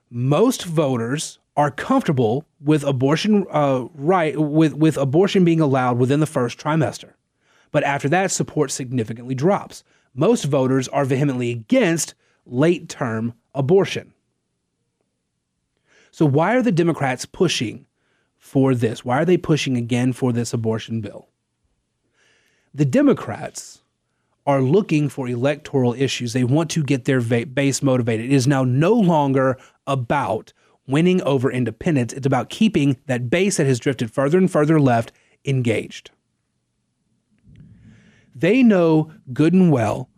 most 0.08 0.66
voters 0.66 1.40
are 1.56 1.71
comfortable 1.71 2.47
with 2.61 2.82
abortion 2.85 3.47
uh, 3.50 3.87
right 3.94 4.38
with, 4.38 4.75
with 4.75 4.97
abortion 4.97 5.44
being 5.44 5.61
allowed 5.61 5.99
within 5.99 6.21
the 6.21 6.26
first 6.26 6.59
trimester. 6.59 7.12
But 7.71 7.85
after 7.85 8.09
that, 8.11 8.30
support 8.30 8.71
significantly 8.71 9.35
drops. 9.35 9.85
Most 10.14 10.44
voters 10.44 10.88
are 10.88 11.04
vehemently 11.04 11.50
against 11.50 12.14
late 12.47 12.88
term 12.88 13.35
abortion. 13.54 14.12
So, 16.11 16.26
why 16.26 16.54
are 16.56 16.62
the 16.62 16.73
Democrats 16.73 17.25
pushing 17.25 17.87
for 18.37 18.75
this? 18.75 19.04
Why 19.04 19.21
are 19.23 19.25
they 19.25 19.38
pushing 19.38 19.76
again 19.76 20.12
for 20.12 20.32
this 20.32 20.52
abortion 20.52 21.00
bill? 21.00 21.28
The 22.75 22.85
Democrats 22.85 23.82
are 24.47 24.61
looking 24.61 25.09
for 25.09 25.28
electoral 25.28 25.94
issues. 25.94 26.32
They 26.32 26.44
want 26.44 26.71
to 26.73 26.82
get 26.82 27.04
their 27.04 27.21
base 27.21 27.82
motivated. 27.82 28.26
It 28.26 28.35
is 28.35 28.47
now 28.47 28.64
no 28.64 28.92
longer 28.92 29.56
about 29.87 30.52
winning 30.86 31.22
over 31.22 31.50
independents, 31.50 32.14
it's 32.14 32.26
about 32.26 32.50
keeping 32.50 32.96
that 33.06 33.30
base 33.30 33.56
that 33.56 33.66
has 33.66 33.78
drifted 33.78 34.10
further 34.10 34.38
and 34.38 34.50
further 34.50 34.80
left 34.80 35.12
engaged. 35.44 36.10
They 38.34 38.62
know 38.62 39.12
good 39.32 39.52
and 39.52 39.70
well 39.70 40.08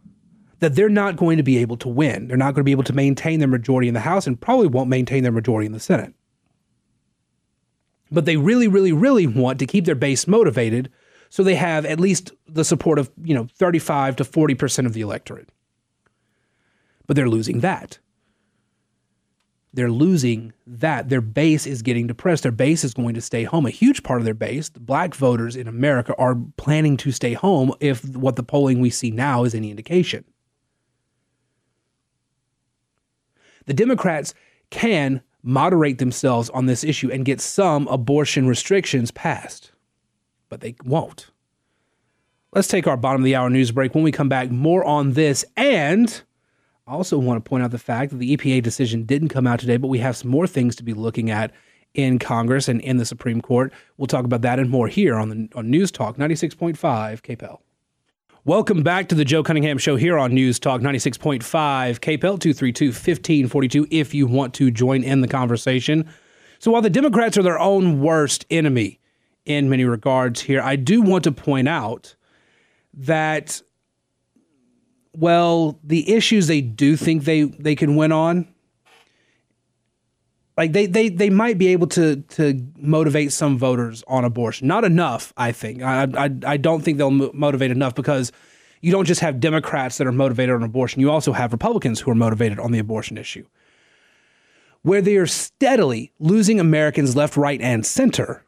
that 0.61 0.75
they're 0.75 0.89
not 0.89 1.17
going 1.17 1.37
to 1.37 1.43
be 1.43 1.59
able 1.59 1.77
to 1.79 1.89
win. 1.89 2.29
They're 2.29 2.37
not 2.37 2.55
going 2.55 2.61
to 2.61 2.65
be 2.65 2.73
able 2.73 2.85
to 2.85 2.93
maintain 2.93 3.39
their 3.39 3.49
majority 3.49 3.89
in 3.89 3.95
the 3.95 4.01
House 4.01 4.27
and 4.27 4.41
probably 4.41 4.69
won't 4.69 4.89
maintain 4.89 5.23
their 5.23 5.33
majority 5.33 5.67
in 5.67 5.73
the 5.73 5.81
Senate. 5.81 6.15
But 8.11 8.25
they 8.25 8.37
really, 8.37 8.69
really, 8.69 8.93
really 8.93 9.27
want 9.27 9.59
to 9.59 9.67
keep 9.67 9.85
their 9.85 9.95
base 9.95 10.27
motivated 10.27 10.91
so 11.29 11.43
they 11.43 11.57
have 11.57 11.85
at 11.85 11.99
least 11.99 12.33
the 12.47 12.65
support 12.65 12.99
of, 12.99 13.11
you 13.23 13.35
know, 13.35 13.49
35 13.57 14.17
to 14.17 14.25
40% 14.25 14.87
of 14.87 14.93
the 14.93 15.01
electorate. 15.01 15.49
But 17.07 17.17
they're 17.17 17.29
losing 17.29 17.61
that. 17.61 17.99
They're 19.75 19.91
losing 19.91 20.53
that. 20.67 21.09
Their 21.09 21.21
base 21.21 21.67
is 21.67 21.83
getting 21.83 22.07
depressed. 22.07 22.45
Their 22.45 22.53
base 22.53 22.85
is 22.85 22.95
going 22.95 23.15
to 23.15 23.21
stay 23.21 23.45
home. 23.45 23.67
A 23.67 23.71
huge 23.71 24.03
part 24.03 24.21
of 24.21 24.25
their 24.25 24.35
base, 24.35 24.69
the 24.69 24.81
black 24.81 25.15
voters 25.15 25.57
in 25.57 25.69
America, 25.69 26.15
are 26.17 26.37
planning 26.57 26.97
to 26.99 27.13
stay 27.13 27.35
home 27.35 27.73
if 27.81 28.05
what 28.17 28.37
the 28.37 28.43
polling 28.43 28.81
we 28.81 28.91
see 28.91 29.11
now 29.11 29.45
is 29.45 29.55
any 29.55 29.71
indication. 29.71 30.25
The 33.67 33.75
Democrats 33.75 34.33
can 34.71 35.23
moderate 35.43 35.99
themselves 35.99 36.49
on 36.51 36.67
this 36.67 36.85
issue 36.85 37.11
and 37.11 37.25
get 37.25 37.41
some 37.41 37.87
abortion 37.89 38.47
restrictions 38.47 39.11
passed 39.11 39.73
but 40.55 40.61
they 40.61 40.77
won't. 40.85 41.33
Let's 42.53 42.69
take 42.69 42.87
our 42.87 42.97
bottom 42.97 43.23
of 43.23 43.25
the 43.25 43.35
hour 43.35 43.51
news 43.51 43.73
break. 43.73 43.93
When 43.93 44.05
we 44.05 44.13
come 44.13 44.29
back, 44.29 44.53
more 44.53 44.85
on 44.85 45.15
this. 45.15 45.45
And 45.57 46.23
also 46.93 47.19
want 47.19 47.43
to 47.43 47.49
point 47.49 47.65
out 47.65 47.71
the 47.71 47.79
fact 47.79 48.11
that 48.11 48.19
the 48.19 48.37
EPA 48.37 48.63
decision 48.63 49.05
didn't 49.05 49.29
come 49.29 49.47
out 49.47 49.61
today, 49.61 49.77
but 49.77 49.89
we 49.89 49.99
have 49.99 50.17
some 50.17 50.31
more 50.31 50.47
things 50.47 50.77
to 50.77 50.83
be 50.83 50.93
looking 50.93 51.31
at 51.31 51.53
in 51.95 52.19
Congress 52.19 52.69
and 52.69 52.81
in 52.81 52.97
the 52.97 53.05
Supreme 53.05 53.41
Court. 53.41 53.73
We'll 53.97 54.07
talk 54.07 54.25
about 54.25 54.43
that 54.43 54.59
and 54.59 54.69
more 54.69 54.89
here 54.89 55.17
on 55.17 55.29
the 55.29 55.49
on 55.55 55.71
News 55.71 55.91
Talk 55.91 56.17
96.5 56.17 56.77
KPEL. 56.77 57.59
Welcome 58.45 58.83
back 58.83 59.09
to 59.09 59.15
the 59.15 59.25
Joe 59.25 59.43
Cunningham 59.43 59.79
Show 59.79 59.97
here 59.97 60.19
on 60.19 60.35
News 60.35 60.59
Talk 60.59 60.83
96.5 60.83 61.41
KPEL 61.41 62.21
232 62.21 62.87
1542 62.87 63.87
if 63.91 64.13
you 64.13 64.27
want 64.27 64.53
to 64.55 64.71
join 64.71 65.03
in 65.03 65.23
the 65.23 65.29
conversation. 65.29 66.09
So 66.59 66.71
while 66.71 66.83
the 66.83 66.91
Democrats 66.91 67.39
are 67.39 67.43
their 67.43 67.59
own 67.59 68.01
worst 68.01 68.45
enemy, 68.51 69.01
in 69.45 69.69
many 69.69 69.85
regards 69.85 70.41
here. 70.41 70.61
I 70.63 70.77
do 70.77 71.03
want 71.03 71.25
to 71.25 71.33
point 71.33 71.69
out 71.69 72.15
that, 72.95 73.63
well, 75.15 75.79
the 75.85 76.13
issues 76.13 76.47
they 76.47 76.61
do 76.61 76.97
think 76.97 77.25
they, 77.25 77.43
they 77.43 77.77
can 77.77 77.97
win 77.97 78.13
on, 78.13 78.49
like 80.57 80.73
they, 80.73 80.87
they, 80.87 81.09
they 81.09 81.31
might 81.31 81.59
be 81.59 81.69
able 81.69 81.89
to 81.89 82.17
to 82.17 82.65
motivate 82.77 83.33
some 83.33 83.59
voters 83.59 84.05
on 84.07 84.25
abortion. 84.25 84.69
Not 84.69 84.85
enough, 84.85 85.33
I 85.37 85.53
think. 85.53 85.83
I, 85.83 86.07
I, 86.17 86.31
I 86.47 86.57
don't 86.57 86.83
think 86.83 86.99
they'll 86.99 87.11
motivate 87.11 87.73
enough 87.73 87.95
because 87.95 88.31
you 88.81 88.93
don't 88.93 89.07
just 89.07 89.21
have 89.21 89.41
Democrats 89.41 89.99
that 89.99 90.07
are 90.07 90.13
motivated 90.13 90.55
on 90.55 90.63
abortion. 90.63 91.01
You 91.01 91.11
also 91.11 91.33
have 91.33 91.53
Republicans 91.53 92.01
who 92.01 92.11
are 92.11 92.15
motivated 92.15 92.61
on 92.61 92.71
the 92.71 92.79
abortion 92.79 93.19
issue. 93.19 93.47
Where 94.83 95.01
they 95.01 95.17
are 95.17 95.27
steadily 95.27 96.13
losing 96.21 96.61
Americans 96.61 97.17
left, 97.17 97.37
right, 97.37 97.61
and 97.61 97.85
center 97.85 98.45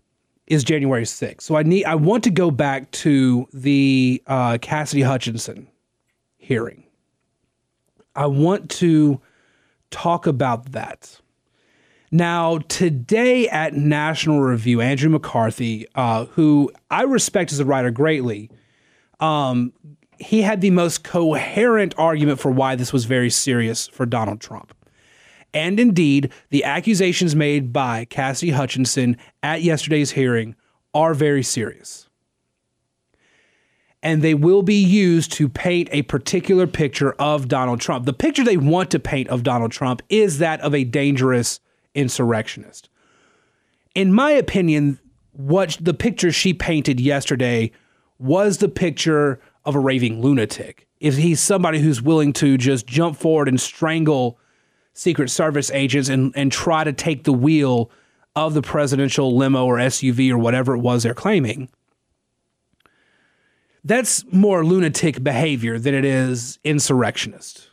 is 0.46 0.62
January 0.62 1.04
6th. 1.04 1.40
So 1.40 1.56
I 1.56 1.62
need 1.62 1.86
I 1.86 1.94
want 1.94 2.22
to 2.24 2.30
go 2.30 2.50
back 2.50 2.90
to 2.92 3.48
the 3.52 4.22
uh, 4.26 4.58
Cassidy 4.60 5.02
Hutchinson 5.02 5.68
hearing. 6.46 6.84
I 8.14 8.26
want 8.26 8.70
to 8.70 9.20
talk 9.90 10.28
about 10.28 10.72
that. 10.72 11.20
Now, 12.12 12.58
today 12.58 13.48
at 13.48 13.74
National 13.74 14.40
Review, 14.40 14.80
Andrew 14.80 15.10
McCarthy, 15.10 15.86
uh, 15.96 16.26
who 16.26 16.70
I 16.88 17.02
respect 17.02 17.50
as 17.50 17.58
a 17.58 17.64
writer 17.64 17.90
greatly, 17.90 18.48
um, 19.18 19.72
he 20.18 20.42
had 20.42 20.60
the 20.60 20.70
most 20.70 21.02
coherent 21.02 21.94
argument 21.98 22.38
for 22.38 22.52
why 22.52 22.76
this 22.76 22.92
was 22.92 23.06
very 23.06 23.28
serious 23.28 23.88
for 23.88 24.06
Donald 24.06 24.40
Trump. 24.40 24.72
And 25.52 25.80
indeed, 25.80 26.32
the 26.50 26.62
accusations 26.62 27.34
made 27.34 27.72
by 27.72 28.04
Cassie 28.04 28.50
Hutchinson 28.50 29.16
at 29.42 29.62
yesterday's 29.62 30.12
hearing 30.12 30.54
are 30.94 31.12
very 31.12 31.42
serious. 31.42 32.05
And 34.06 34.22
they 34.22 34.34
will 34.34 34.62
be 34.62 34.80
used 34.80 35.32
to 35.32 35.48
paint 35.48 35.88
a 35.90 36.02
particular 36.02 36.68
picture 36.68 37.14
of 37.18 37.48
Donald 37.48 37.80
Trump. 37.80 38.06
The 38.06 38.12
picture 38.12 38.44
they 38.44 38.56
want 38.56 38.92
to 38.92 39.00
paint 39.00 39.28
of 39.30 39.42
Donald 39.42 39.72
Trump 39.72 40.00
is 40.08 40.38
that 40.38 40.60
of 40.60 40.76
a 40.76 40.84
dangerous 40.84 41.58
insurrectionist. 41.92 42.88
In 43.96 44.12
my 44.12 44.30
opinion, 44.30 45.00
what 45.32 45.76
the 45.80 45.92
picture 45.92 46.30
she 46.30 46.54
painted 46.54 47.00
yesterday 47.00 47.72
was 48.20 48.58
the 48.58 48.68
picture 48.68 49.40
of 49.64 49.74
a 49.74 49.80
raving 49.80 50.22
lunatic. 50.22 50.86
If 51.00 51.16
he's 51.16 51.40
somebody 51.40 51.80
who's 51.80 52.00
willing 52.00 52.32
to 52.34 52.56
just 52.56 52.86
jump 52.86 53.16
forward 53.16 53.48
and 53.48 53.60
strangle 53.60 54.38
Secret 54.92 55.30
Service 55.30 55.68
agents 55.72 56.08
and, 56.08 56.32
and 56.36 56.52
try 56.52 56.84
to 56.84 56.92
take 56.92 57.24
the 57.24 57.32
wheel 57.32 57.90
of 58.36 58.54
the 58.54 58.62
presidential 58.62 59.36
limo 59.36 59.66
or 59.66 59.78
SUV 59.78 60.30
or 60.30 60.38
whatever 60.38 60.76
it 60.76 60.80
was 60.80 61.02
they're 61.02 61.12
claiming. 61.12 61.68
That's 63.86 64.24
more 64.32 64.64
lunatic 64.64 65.22
behavior 65.22 65.78
than 65.78 65.94
it 65.94 66.04
is 66.04 66.58
insurrectionist 66.64 67.68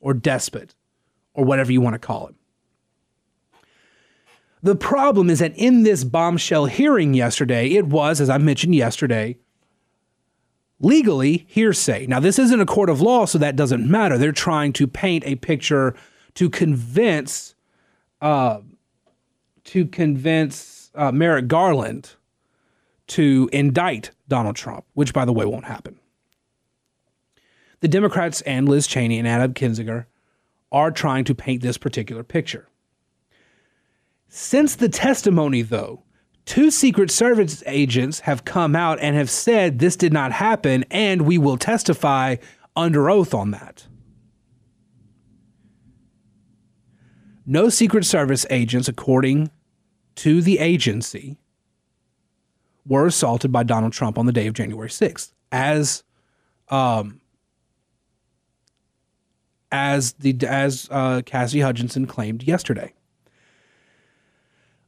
or 0.00 0.12
despot 0.12 0.74
or 1.32 1.46
whatever 1.46 1.72
you 1.72 1.80
want 1.80 1.94
to 1.94 1.98
call 1.98 2.26
it. 2.26 2.34
The 4.62 4.76
problem 4.76 5.30
is 5.30 5.38
that 5.38 5.56
in 5.56 5.84
this 5.84 6.04
bombshell 6.04 6.66
hearing 6.66 7.14
yesterday, 7.14 7.70
it 7.70 7.86
was, 7.86 8.20
as 8.20 8.28
I 8.28 8.36
mentioned 8.36 8.74
yesterday, 8.74 9.38
legally 10.78 11.46
hearsay. 11.48 12.06
Now, 12.06 12.20
this 12.20 12.38
isn't 12.38 12.60
a 12.60 12.66
court 12.66 12.90
of 12.90 13.00
law, 13.00 13.24
so 13.24 13.38
that 13.38 13.56
doesn't 13.56 13.90
matter. 13.90 14.18
They're 14.18 14.30
trying 14.30 14.74
to 14.74 14.86
paint 14.86 15.24
a 15.24 15.36
picture 15.36 15.94
to 16.34 16.50
convince, 16.50 17.54
uh, 18.20 18.60
to 19.64 19.86
convince 19.86 20.90
uh, 20.94 21.12
Merrick 21.12 21.48
Garland 21.48 22.16
to 23.08 23.48
indict 23.52 24.10
Donald 24.28 24.56
Trump, 24.56 24.84
which, 24.94 25.12
by 25.12 25.24
the 25.24 25.32
way, 25.32 25.44
won't 25.44 25.64
happen. 25.64 25.98
The 27.80 27.88
Democrats 27.88 28.40
and 28.42 28.68
Liz 28.68 28.86
Cheney 28.86 29.18
and 29.18 29.26
Adam 29.26 29.54
Kinzinger 29.54 30.06
are 30.70 30.90
trying 30.90 31.24
to 31.24 31.34
paint 31.34 31.62
this 31.62 31.76
particular 31.76 32.22
picture. 32.22 32.68
Since 34.28 34.76
the 34.76 34.88
testimony, 34.88 35.62
though, 35.62 36.04
Two 36.44 36.70
Secret 36.70 37.10
Service 37.10 37.62
agents 37.66 38.20
have 38.20 38.44
come 38.44 38.74
out 38.74 38.98
and 39.00 39.14
have 39.14 39.30
said 39.30 39.78
this 39.78 39.96
did 39.96 40.12
not 40.12 40.32
happen, 40.32 40.84
and 40.90 41.22
we 41.22 41.38
will 41.38 41.56
testify 41.56 42.36
under 42.74 43.08
oath 43.08 43.32
on 43.32 43.52
that. 43.52 43.86
No 47.46 47.68
Secret 47.68 48.04
Service 48.04 48.46
agents, 48.50 48.88
according 48.88 49.50
to 50.16 50.42
the 50.42 50.58
agency, 50.58 51.38
were 52.86 53.06
assaulted 53.06 53.52
by 53.52 53.62
Donald 53.62 53.92
Trump 53.92 54.18
on 54.18 54.26
the 54.26 54.32
day 54.32 54.46
of 54.46 54.54
January 54.54 54.88
6th, 54.88 55.32
as 55.50 56.02
um, 56.68 57.20
as 59.70 60.12
the 60.14 60.36
as 60.46 60.88
uh, 60.90 61.22
Cassidy 61.24 61.60
Hutchinson 61.60 62.06
claimed 62.06 62.42
yesterday. 62.42 62.92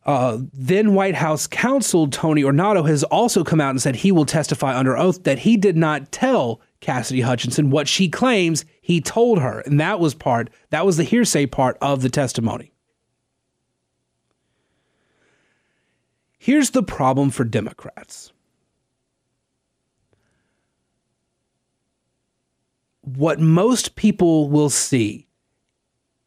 Uh, 0.06 0.38
then 0.52 0.94
White 0.94 1.14
House 1.14 1.46
counsel 1.46 2.08
Tony 2.08 2.42
Ornato 2.42 2.86
has 2.86 3.04
also 3.04 3.42
come 3.42 3.60
out 3.60 3.70
and 3.70 3.80
said 3.80 3.96
he 3.96 4.12
will 4.12 4.26
testify 4.26 4.76
under 4.76 4.98
oath 4.98 5.22
that 5.24 5.38
he 5.38 5.56
did 5.56 5.78
not 5.78 6.12
tell 6.12 6.60
Cassidy 6.80 7.22
Hutchinson 7.22 7.70
what 7.70 7.88
she 7.88 8.10
claims 8.10 8.66
he 8.82 9.00
told 9.00 9.38
her. 9.38 9.60
And 9.60 9.80
that 9.80 10.00
was 10.00 10.14
part, 10.14 10.50
that 10.68 10.84
was 10.84 10.98
the 10.98 11.04
hearsay 11.04 11.46
part 11.46 11.78
of 11.80 12.02
the 12.02 12.10
testimony. 12.10 12.73
Here's 16.44 16.70
the 16.70 16.82
problem 16.82 17.30
for 17.30 17.44
Democrats. 17.44 18.34
what 23.04 23.38
most 23.38 23.96
people 23.96 24.48
will 24.48 24.70
see 24.70 25.26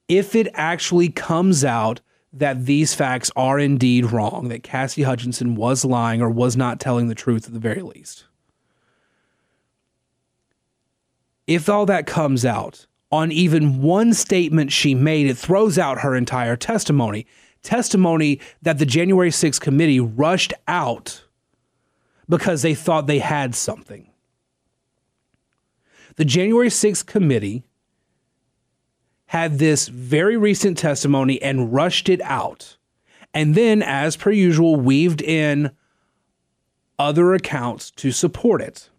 if 0.08 0.36
it 0.36 0.47
actually 0.53 1.10
comes 1.10 1.65
out 1.65 2.01
that 2.32 2.65
these 2.65 2.93
facts 2.93 3.32
are 3.36 3.60
indeed 3.60 4.12
wrong, 4.12 4.47
that 4.49 4.63
Cassie 4.63 5.03
Hutchinson 5.03 5.56
was 5.56 5.84
lying 5.84 6.21
or 6.21 6.30
was 6.30 6.56
not 6.56 6.80
telling 6.80 7.08
the 7.08 7.15
truth 7.15 7.47
at 7.47 7.53
the 7.53 7.60
very 7.60 7.82
least. 7.82 8.25
If 11.47 11.67
all 11.67 11.86
that 11.88 12.06
comes 12.06 12.45
out 12.45 12.86
on 13.12 13.32
even 13.32 13.82
one 13.82 14.13
statement 14.13 14.71
she 14.71 14.93
made, 14.93 15.27
it 15.27 15.38
throws 15.38 15.77
out 15.77 16.01
her 16.01 16.15
entire 16.15 16.56
testimony. 16.56 17.25
Testimony 17.63 18.39
that 18.62 18.78
the 18.80 18.86
January 18.86 19.30
6th 19.30 19.60
committee 19.60 20.00
rushed 20.00 20.54
out 20.67 21.24
because 22.30 22.62
they 22.62 22.76
thought 22.76 23.08
they 23.08 23.20
had 23.20 23.56
something. 23.56 24.10
The 26.15 26.26
January 26.26 26.70
6th 26.70 27.06
committee 27.06 27.63
had 29.28 29.60
this 29.60 29.88
very 29.88 30.38
recent 30.38 30.78
testimony 30.78 31.41
and 31.41 31.74
rushed 31.74 32.10
it 32.10 32.22
out. 32.22 32.78
And 33.34 33.56
then, 33.56 33.84
as 33.84 34.15
per 34.15 34.32
usual, 34.32 34.78
weaved 34.78 35.22
in 35.22 35.72
other 36.98 37.34
accounts 37.34 37.91
to 37.91 38.12
support 38.12 38.62
it. 38.62 38.89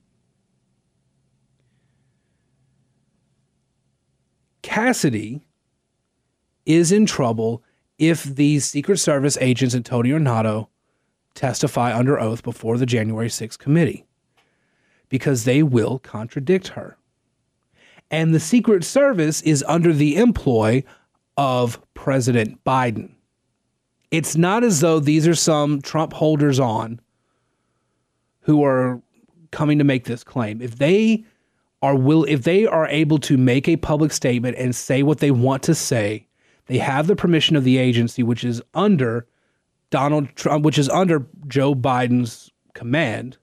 Cassidy 4.63 5.41
is 6.67 6.93
in 6.93 7.07
trouble 7.07 7.65
if 7.99 8.23
these 8.23 8.65
Secret 8.65 8.99
Service 8.99 9.37
agents 9.41 9.75
and 9.75 9.85
Tony 9.85 10.11
Ornato 10.11 10.69
testify 11.35 11.97
under 11.97 12.19
oath 12.19 12.43
before 12.43 12.79
the 12.79 12.87
January 12.87 13.29
6th 13.29 13.59
committee 13.59 14.07
because 15.09 15.45
they 15.45 15.63
will 15.63 15.99
contradict 15.99 16.69
her 16.69 16.99
and 18.11 18.35
the 18.35 18.41
Secret 18.41 18.85
Service 18.85 19.43
is 19.43 19.65
under 19.69 19.93
the 19.93 20.17
employ 20.17 20.83
of 21.37 21.81
President 21.95 22.63
Biden. 22.65 23.11
It's 24.11 24.37
not 24.37 24.65
as 24.65 24.81
though 24.81 24.99
these 24.99 25.29
are 25.29 25.35
some 25.35 25.83
Trump 25.83 26.13
holders 26.15 26.59
on 26.59 27.01
who 28.41 28.65
are 28.65 29.03
coming 29.51 29.79
to 29.79 29.85
make 29.85 30.05
this 30.05 30.25
claim. 30.25 30.63
If 30.63 30.77
they 30.77 31.25
are 31.83 31.95
will 31.95 32.25
if 32.25 32.43
they 32.43 32.67
are 32.67 32.89
able 32.89 33.19
to 33.19 33.37
make 33.37 33.69
a 33.69 33.77
public 33.77 34.13
statement 34.13 34.57
and 34.57 34.75
say 34.75 35.03
what 35.03 35.19
they 35.19 35.31
want 35.31 35.63
to 35.65 35.75
say, 35.75 36.27
they 36.69 36.79
have 36.79 37.07
the 37.07 37.17
permission 37.17 37.57
of 37.57 37.65
the 37.65 37.79
agency 37.79 38.23
which 38.23 38.45
is 38.45 38.63
under 38.75 39.27
Donald 39.91 40.29
Trump 40.37 40.63
uh, 40.63 40.65
which 40.65 40.79
is 40.79 40.89
under 40.89 41.27
Joe 41.47 41.75
Biden's 41.75 42.51
command. 42.75 43.39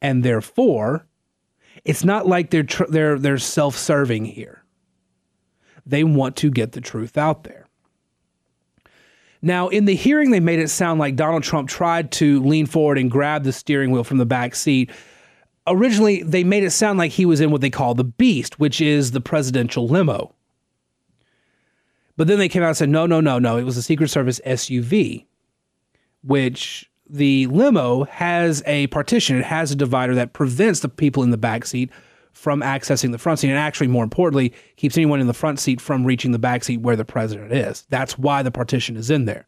And 0.00 0.22
therefore, 0.22 1.06
it's 1.84 2.04
not 2.04 2.26
like 2.26 2.50
they're 2.50 2.62
tr- 2.62 2.84
they're 2.88 3.18
they're 3.18 3.38
self-serving 3.38 4.26
here. 4.26 4.62
They 5.84 6.04
want 6.04 6.36
to 6.36 6.50
get 6.50 6.72
the 6.72 6.80
truth 6.80 7.16
out 7.16 7.44
there. 7.44 7.66
Now, 9.42 9.68
in 9.68 9.84
the 9.84 9.94
hearing, 9.94 10.30
they 10.30 10.40
made 10.40 10.58
it 10.58 10.68
sound 10.68 10.98
like 10.98 11.14
Donald 11.14 11.42
Trump 11.42 11.68
tried 11.68 12.10
to 12.12 12.42
lean 12.42 12.66
forward 12.66 12.98
and 12.98 13.10
grab 13.10 13.44
the 13.44 13.52
steering 13.52 13.90
wheel 13.90 14.04
from 14.04 14.18
the 14.18 14.26
back 14.26 14.54
seat. 14.54 14.90
Originally, 15.66 16.22
they 16.22 16.42
made 16.42 16.64
it 16.64 16.70
sound 16.70 16.98
like 16.98 17.12
he 17.12 17.26
was 17.26 17.40
in 17.40 17.50
what 17.50 17.60
they 17.60 17.70
call 17.70 17.94
the 17.94 18.04
beast, 18.04 18.58
which 18.58 18.80
is 18.80 19.12
the 19.12 19.20
presidential 19.20 19.86
limo. 19.86 20.34
But 22.16 22.26
then 22.26 22.38
they 22.38 22.48
came 22.48 22.62
out 22.62 22.68
and 22.68 22.76
said, 22.76 22.88
no, 22.88 23.06
no, 23.06 23.20
no, 23.20 23.38
no. 23.38 23.58
It 23.58 23.64
was 23.64 23.76
a 23.76 23.82
Secret 23.82 24.08
Service 24.08 24.40
SUV, 24.46 25.26
which 26.22 26.90
the 27.08 27.46
limo 27.48 28.04
has 28.04 28.62
a 28.66 28.86
partition. 28.88 29.36
It 29.36 29.44
has 29.44 29.70
a 29.70 29.76
divider 29.76 30.14
that 30.14 30.32
prevents 30.32 30.80
the 30.80 30.88
people 30.88 31.22
in 31.22 31.30
the 31.30 31.36
back 31.36 31.66
seat 31.66 31.90
from 32.32 32.60
accessing 32.60 33.12
the 33.12 33.18
front 33.18 33.38
seat, 33.38 33.48
and 33.48 33.58
actually, 33.58 33.86
more 33.86 34.04
importantly, 34.04 34.52
keeps 34.76 34.96
anyone 34.98 35.20
in 35.20 35.26
the 35.26 35.32
front 35.32 35.58
seat 35.58 35.80
from 35.80 36.04
reaching 36.04 36.32
the 36.32 36.38
back 36.38 36.64
seat 36.64 36.82
where 36.82 36.96
the 36.96 37.04
president 37.04 37.50
is. 37.50 37.86
That's 37.88 38.18
why 38.18 38.42
the 38.42 38.50
partition 38.50 38.96
is 38.96 39.10
in 39.10 39.24
there. 39.24 39.46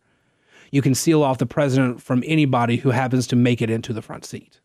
You 0.70 0.80
can 0.80 0.94
seal 0.94 1.22
off 1.22 1.36
the 1.36 1.46
president 1.46 2.02
from 2.02 2.22
anybody 2.26 2.76
who 2.76 2.90
happens 2.90 3.26
to 3.26 3.36
make 3.36 3.60
it 3.60 3.68
into 3.68 3.92
the 3.92 4.00
front 4.00 4.24
seat. 4.24 4.60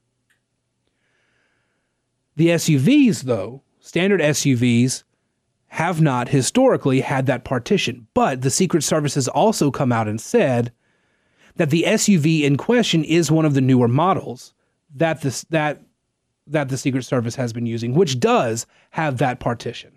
The 2.36 2.48
SUVs, 2.48 3.24
though, 3.24 3.62
standard 3.80 4.22
SUVs, 4.22 5.04
have 5.74 6.00
not 6.00 6.30
historically 6.30 7.02
had 7.02 7.26
that 7.26 7.44
partition, 7.44 8.06
but 8.14 8.44
the 8.44 8.52
Secret 8.52 8.84
Service 8.84 9.16
has 9.16 9.28
also 9.28 9.72
come 9.72 9.92
out 9.92 10.08
and 10.08 10.22
said 10.22 10.72
that 11.56 11.72
the 11.72 11.84
SUV 11.88 12.44
in 12.44 12.58
question 12.58 13.04
is 13.04 13.32
one 13.32 13.44
of 13.44 13.56
the 13.56 13.62
newer 13.62 13.88
models 13.88 14.54
that 14.94 15.22
this 15.22 15.42
that 15.46 15.82
that 16.46 16.70
the 16.70 16.78
Secret 16.78 17.06
Service 17.06 17.36
has 17.38 17.54
been 17.54 17.66
using, 17.66 17.96
which 17.96 18.20
does 18.20 18.68
have 18.92 19.18
that 19.18 19.40
partition. 19.40 19.92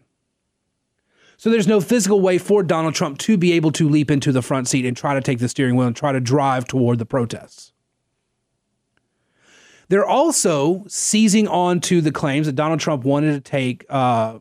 So 1.37 1.51
there's 1.51 1.67
no 1.67 1.83
physical 1.83 2.23
way 2.23 2.39
for 2.39 2.63
Donald 2.63 2.95
Trump 2.95 3.19
to 3.19 3.37
be 3.37 3.53
able 3.53 3.73
to 3.73 3.87
leap 3.87 4.11
into 4.11 4.33
the 4.33 4.41
front 4.41 4.69
seat 4.69 4.87
and 4.87 4.97
try 4.97 5.13
to 5.13 5.21
take 5.21 5.41
the 5.41 5.49
steering 5.49 5.77
wheel 5.77 5.89
and 5.89 5.95
try 5.95 6.11
to 6.11 6.21
drive 6.21 6.67
toward 6.67 6.99
the 6.99 7.05
protests. 7.05 7.75
They're 9.91 10.07
also 10.07 10.87
seizing 10.89 11.47
on 11.47 11.81
to 11.81 12.01
the 12.01 12.13
claims 12.13 12.47
that 12.47 12.55
Donald 12.55 12.81
Trump 12.81 13.05
wanted 13.05 13.35
to 13.35 13.41
take 13.41 13.85
uh, 13.91 14.39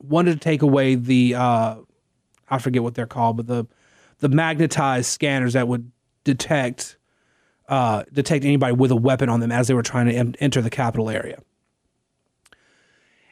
wanted 0.00 0.34
to 0.34 0.40
take 0.40 0.62
away 0.62 0.94
the 0.94 1.34
uh, 1.34 1.76
I 2.48 2.58
forget 2.58 2.82
what 2.82 2.94
they're 2.94 3.06
called, 3.06 3.36
but 3.36 3.46
the 3.46 3.66
the 4.18 4.28
magnetized 4.28 5.06
scanners 5.06 5.54
that 5.54 5.68
would 5.68 5.90
detect 6.24 6.98
uh, 7.68 8.04
detect 8.12 8.44
anybody 8.44 8.74
with 8.74 8.90
a 8.90 8.96
weapon 8.96 9.28
on 9.28 9.40
them 9.40 9.52
as 9.52 9.68
they 9.68 9.74
were 9.74 9.82
trying 9.82 10.06
to 10.06 10.12
em- 10.12 10.34
enter 10.40 10.60
the 10.60 10.70
Capitol 10.70 11.08
area. 11.08 11.40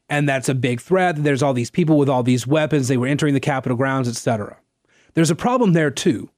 And 0.08 0.28
that's 0.28 0.48
a 0.48 0.54
big 0.54 0.80
threat. 0.80 1.22
There's 1.22 1.42
all 1.42 1.52
these 1.52 1.70
people 1.70 1.98
with 1.98 2.08
all 2.08 2.22
these 2.22 2.46
weapons. 2.46 2.88
They 2.88 2.96
were 2.96 3.08
entering 3.08 3.34
the 3.34 3.40
Capitol 3.40 3.76
grounds, 3.76 4.08
etc. 4.08 4.56
There's 5.14 5.30
a 5.30 5.36
problem 5.36 5.72
there 5.72 5.90
too. 5.90 6.30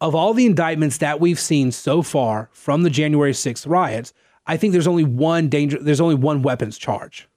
Of 0.00 0.14
all 0.14 0.34
the 0.34 0.46
indictments 0.46 0.98
that 0.98 1.20
we've 1.20 1.38
seen 1.38 1.72
so 1.72 2.02
far 2.02 2.50
from 2.52 2.82
the 2.82 2.90
January 2.90 3.32
6th 3.32 3.68
riots, 3.68 4.12
I 4.46 4.56
think 4.56 4.72
there's 4.72 4.86
only 4.86 5.04
one 5.04 5.48
danger. 5.48 5.78
There's 5.80 6.00
only 6.00 6.14
one 6.14 6.42
weapons 6.42 6.76
charge. 6.76 7.28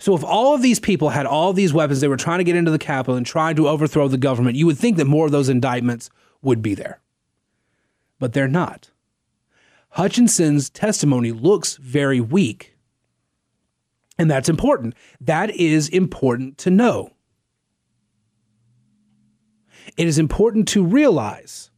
So 0.00 0.16
if 0.16 0.24
all 0.24 0.54
of 0.54 0.62
these 0.62 0.80
people 0.80 1.10
had 1.10 1.26
all 1.26 1.52
these 1.52 1.74
weapons, 1.74 2.00
they 2.00 2.08
were 2.08 2.16
trying 2.16 2.38
to 2.38 2.44
get 2.44 2.56
into 2.56 2.70
the 2.70 2.78
Capitol 2.78 3.16
and 3.16 3.26
trying 3.26 3.54
to 3.56 3.68
overthrow 3.68 4.08
the 4.08 4.16
government, 4.16 4.56
you 4.56 4.64
would 4.64 4.78
think 4.78 4.96
that 4.96 5.04
more 5.04 5.26
of 5.26 5.32
those 5.32 5.50
indictments 5.50 6.08
would 6.40 6.62
be 6.62 6.74
there. 6.74 7.00
But 8.18 8.32
they're 8.32 8.48
not. 8.48 8.90
Hutchinson's 9.90 10.70
testimony 10.70 11.32
looks 11.32 11.76
very 11.76 12.20
weak. 12.20 12.76
And 14.18 14.30
that's 14.30 14.48
important. 14.48 14.94
That 15.20 15.50
is 15.50 15.88
important 15.90 16.56
to 16.58 16.70
know. 16.70 17.12
It 19.98 20.06
is 20.06 20.18
important 20.18 20.66
to 20.68 20.82
realize 20.82 21.69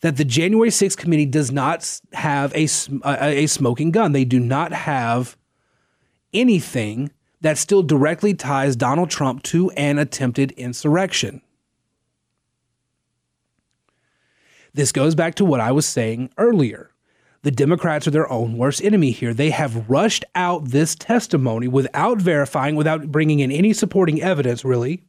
that 0.00 0.16
the 0.16 0.24
January 0.24 0.70
6th 0.70 0.96
committee 0.96 1.26
does 1.26 1.50
not 1.50 2.00
have 2.12 2.54
a, 2.54 2.68
a, 3.04 3.44
a 3.44 3.46
smoking 3.46 3.90
gun. 3.90 4.12
They 4.12 4.24
do 4.24 4.38
not 4.38 4.72
have 4.72 5.36
anything 6.32 7.10
that 7.40 7.58
still 7.58 7.82
directly 7.82 8.34
ties 8.34 8.76
Donald 8.76 9.10
Trump 9.10 9.42
to 9.44 9.70
an 9.72 9.98
attempted 9.98 10.52
insurrection. 10.52 11.42
This 14.74 14.92
goes 14.92 15.14
back 15.14 15.34
to 15.36 15.44
what 15.44 15.60
I 15.60 15.72
was 15.72 15.86
saying 15.86 16.30
earlier. 16.38 16.90
The 17.42 17.50
Democrats 17.50 18.06
are 18.06 18.10
their 18.10 18.30
own 18.30 18.56
worst 18.58 18.82
enemy 18.82 19.12
here. 19.12 19.32
They 19.32 19.50
have 19.50 19.88
rushed 19.88 20.24
out 20.34 20.66
this 20.66 20.94
testimony 20.94 21.68
without 21.68 22.20
verifying, 22.20 22.76
without 22.76 23.10
bringing 23.10 23.40
in 23.40 23.52
any 23.52 23.72
supporting 23.72 24.20
evidence, 24.20 24.64
really, 24.64 25.04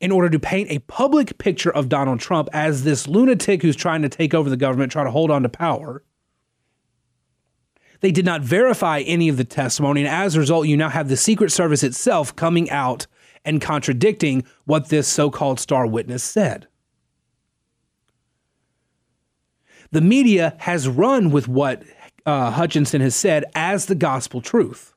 in 0.00 0.12
order 0.12 0.28
to 0.28 0.38
paint 0.38 0.70
a 0.70 0.78
public 0.80 1.38
picture 1.38 1.70
of 1.70 1.88
Donald 1.88 2.20
Trump 2.20 2.48
as 2.52 2.84
this 2.84 3.08
lunatic 3.08 3.62
who's 3.62 3.76
trying 3.76 4.02
to 4.02 4.08
take 4.08 4.34
over 4.34 4.50
the 4.50 4.56
government, 4.56 4.92
try 4.92 5.04
to 5.04 5.10
hold 5.10 5.30
on 5.30 5.42
to 5.42 5.48
power. 5.48 6.02
They 8.00 8.12
did 8.12 8.26
not 8.26 8.42
verify 8.42 9.00
any 9.00 9.28
of 9.28 9.36
the 9.36 9.44
testimony, 9.44 10.02
and 10.02 10.08
as 10.08 10.36
a 10.36 10.40
result, 10.40 10.66
you 10.66 10.76
now 10.76 10.90
have 10.90 11.08
the 11.08 11.16
Secret 11.16 11.50
Service 11.50 11.82
itself 11.82 12.36
coming 12.36 12.70
out 12.70 13.06
and 13.44 13.60
contradicting 13.60 14.44
what 14.64 14.88
this 14.88 15.08
so 15.08 15.30
called 15.30 15.58
star 15.58 15.86
witness 15.86 16.22
said. 16.22 16.66
the 19.92 20.00
media 20.00 20.54
has 20.58 20.88
run 20.88 21.30
with 21.30 21.48
what 21.48 21.82
uh, 22.24 22.50
Hutchinson 22.50 23.00
has 23.00 23.14
said 23.14 23.44
as 23.54 23.86
the 23.86 23.94
gospel 23.94 24.40
truth. 24.40 24.94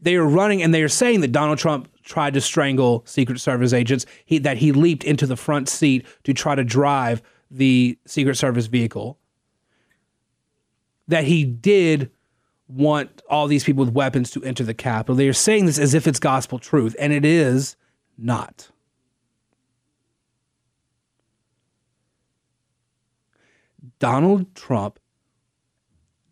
They 0.00 0.16
are 0.16 0.26
running 0.26 0.62
and 0.62 0.74
they 0.74 0.82
are 0.82 0.88
saying 0.88 1.20
that 1.22 1.32
Donald 1.32 1.58
Trump 1.58 1.88
tried 2.06 2.32
to 2.34 2.40
strangle 2.40 3.02
Secret 3.04 3.40
Service 3.40 3.72
agents, 3.72 4.06
he, 4.24 4.38
that 4.38 4.56
he 4.56 4.72
leaped 4.72 5.04
into 5.04 5.26
the 5.26 5.36
front 5.36 5.68
seat 5.68 6.06
to 6.24 6.32
try 6.32 6.54
to 6.54 6.64
drive 6.64 7.20
the 7.50 7.98
Secret 8.06 8.36
Service 8.36 8.66
vehicle, 8.66 9.18
that 11.08 11.24
he 11.24 11.44
did 11.44 12.10
want 12.68 13.22
all 13.28 13.46
these 13.46 13.64
people 13.64 13.84
with 13.84 13.94
weapons 13.94 14.30
to 14.30 14.42
enter 14.44 14.64
the 14.64 14.74
Capitol. 14.74 15.14
They 15.14 15.28
are 15.28 15.32
saying 15.32 15.66
this 15.66 15.78
as 15.78 15.94
if 15.94 16.06
it's 16.06 16.18
gospel 16.18 16.58
truth, 16.58 16.96
and 16.98 17.12
it 17.12 17.24
is 17.24 17.76
not. 18.16 18.70
Donald 23.98 24.54
Trump 24.54 24.98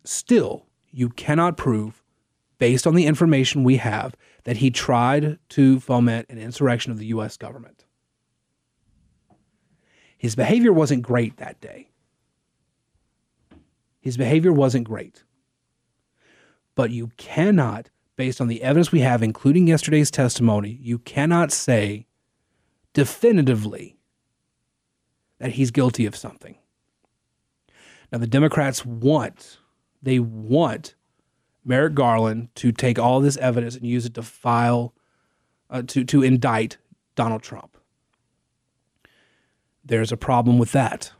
still, 0.03 0.65
you 0.91 1.09
cannot 1.09 1.57
prove, 1.57 2.01
based 2.59 2.87
on 2.87 2.95
the 2.95 3.05
information 3.05 3.63
we 3.63 3.77
have, 3.77 4.15
that 4.45 4.57
he 4.57 4.71
tried 4.71 5.37
to 5.49 5.79
foment 5.79 6.27
an 6.29 6.37
insurrection 6.37 6.91
of 6.91 6.97
the 6.97 7.07
U.S. 7.07 7.35
government. 7.35 7.85
His 10.17 10.35
behavior 10.35 10.71
wasn't 10.71 11.03
great 11.03 11.37
that 11.37 11.59
day. 11.59 11.89
His 13.99 14.17
behavior 14.17 14.53
wasn't 14.53 14.87
great. 14.87 15.23
But 16.75 16.91
you 16.91 17.11
cannot, 17.17 17.89
based 18.15 18.39
on 18.39 18.47
the 18.47 18.61
evidence 18.61 18.91
we 18.91 18.99
have, 19.01 19.23
including 19.23 19.67
yesterday's 19.67 20.11
testimony, 20.11 20.77
you 20.81 20.99
cannot 20.99 21.51
say 21.51 22.05
definitively 22.93 23.97
that 25.39 25.53
he's 25.53 25.71
guilty 25.71 26.05
of 26.05 26.15
something. 26.15 26.57
Now, 28.11 28.19
the 28.19 28.27
Democrats 28.27 28.85
want, 28.85 29.57
they 30.01 30.19
want 30.19 30.95
Merrick 31.65 31.95
Garland 31.95 32.49
to 32.55 32.71
take 32.71 32.99
all 32.99 33.19
this 33.19 33.37
evidence 33.37 33.75
and 33.75 33.85
use 33.85 34.05
it 34.05 34.13
to 34.13 34.21
file, 34.21 34.93
uh, 35.69 35.81
to, 35.87 36.03
to 36.05 36.21
indict 36.21 36.77
Donald 37.15 37.41
Trump. 37.41 37.75
There's 39.83 40.11
a 40.11 40.17
problem 40.17 40.57
with 40.59 40.71
that. 40.71 41.11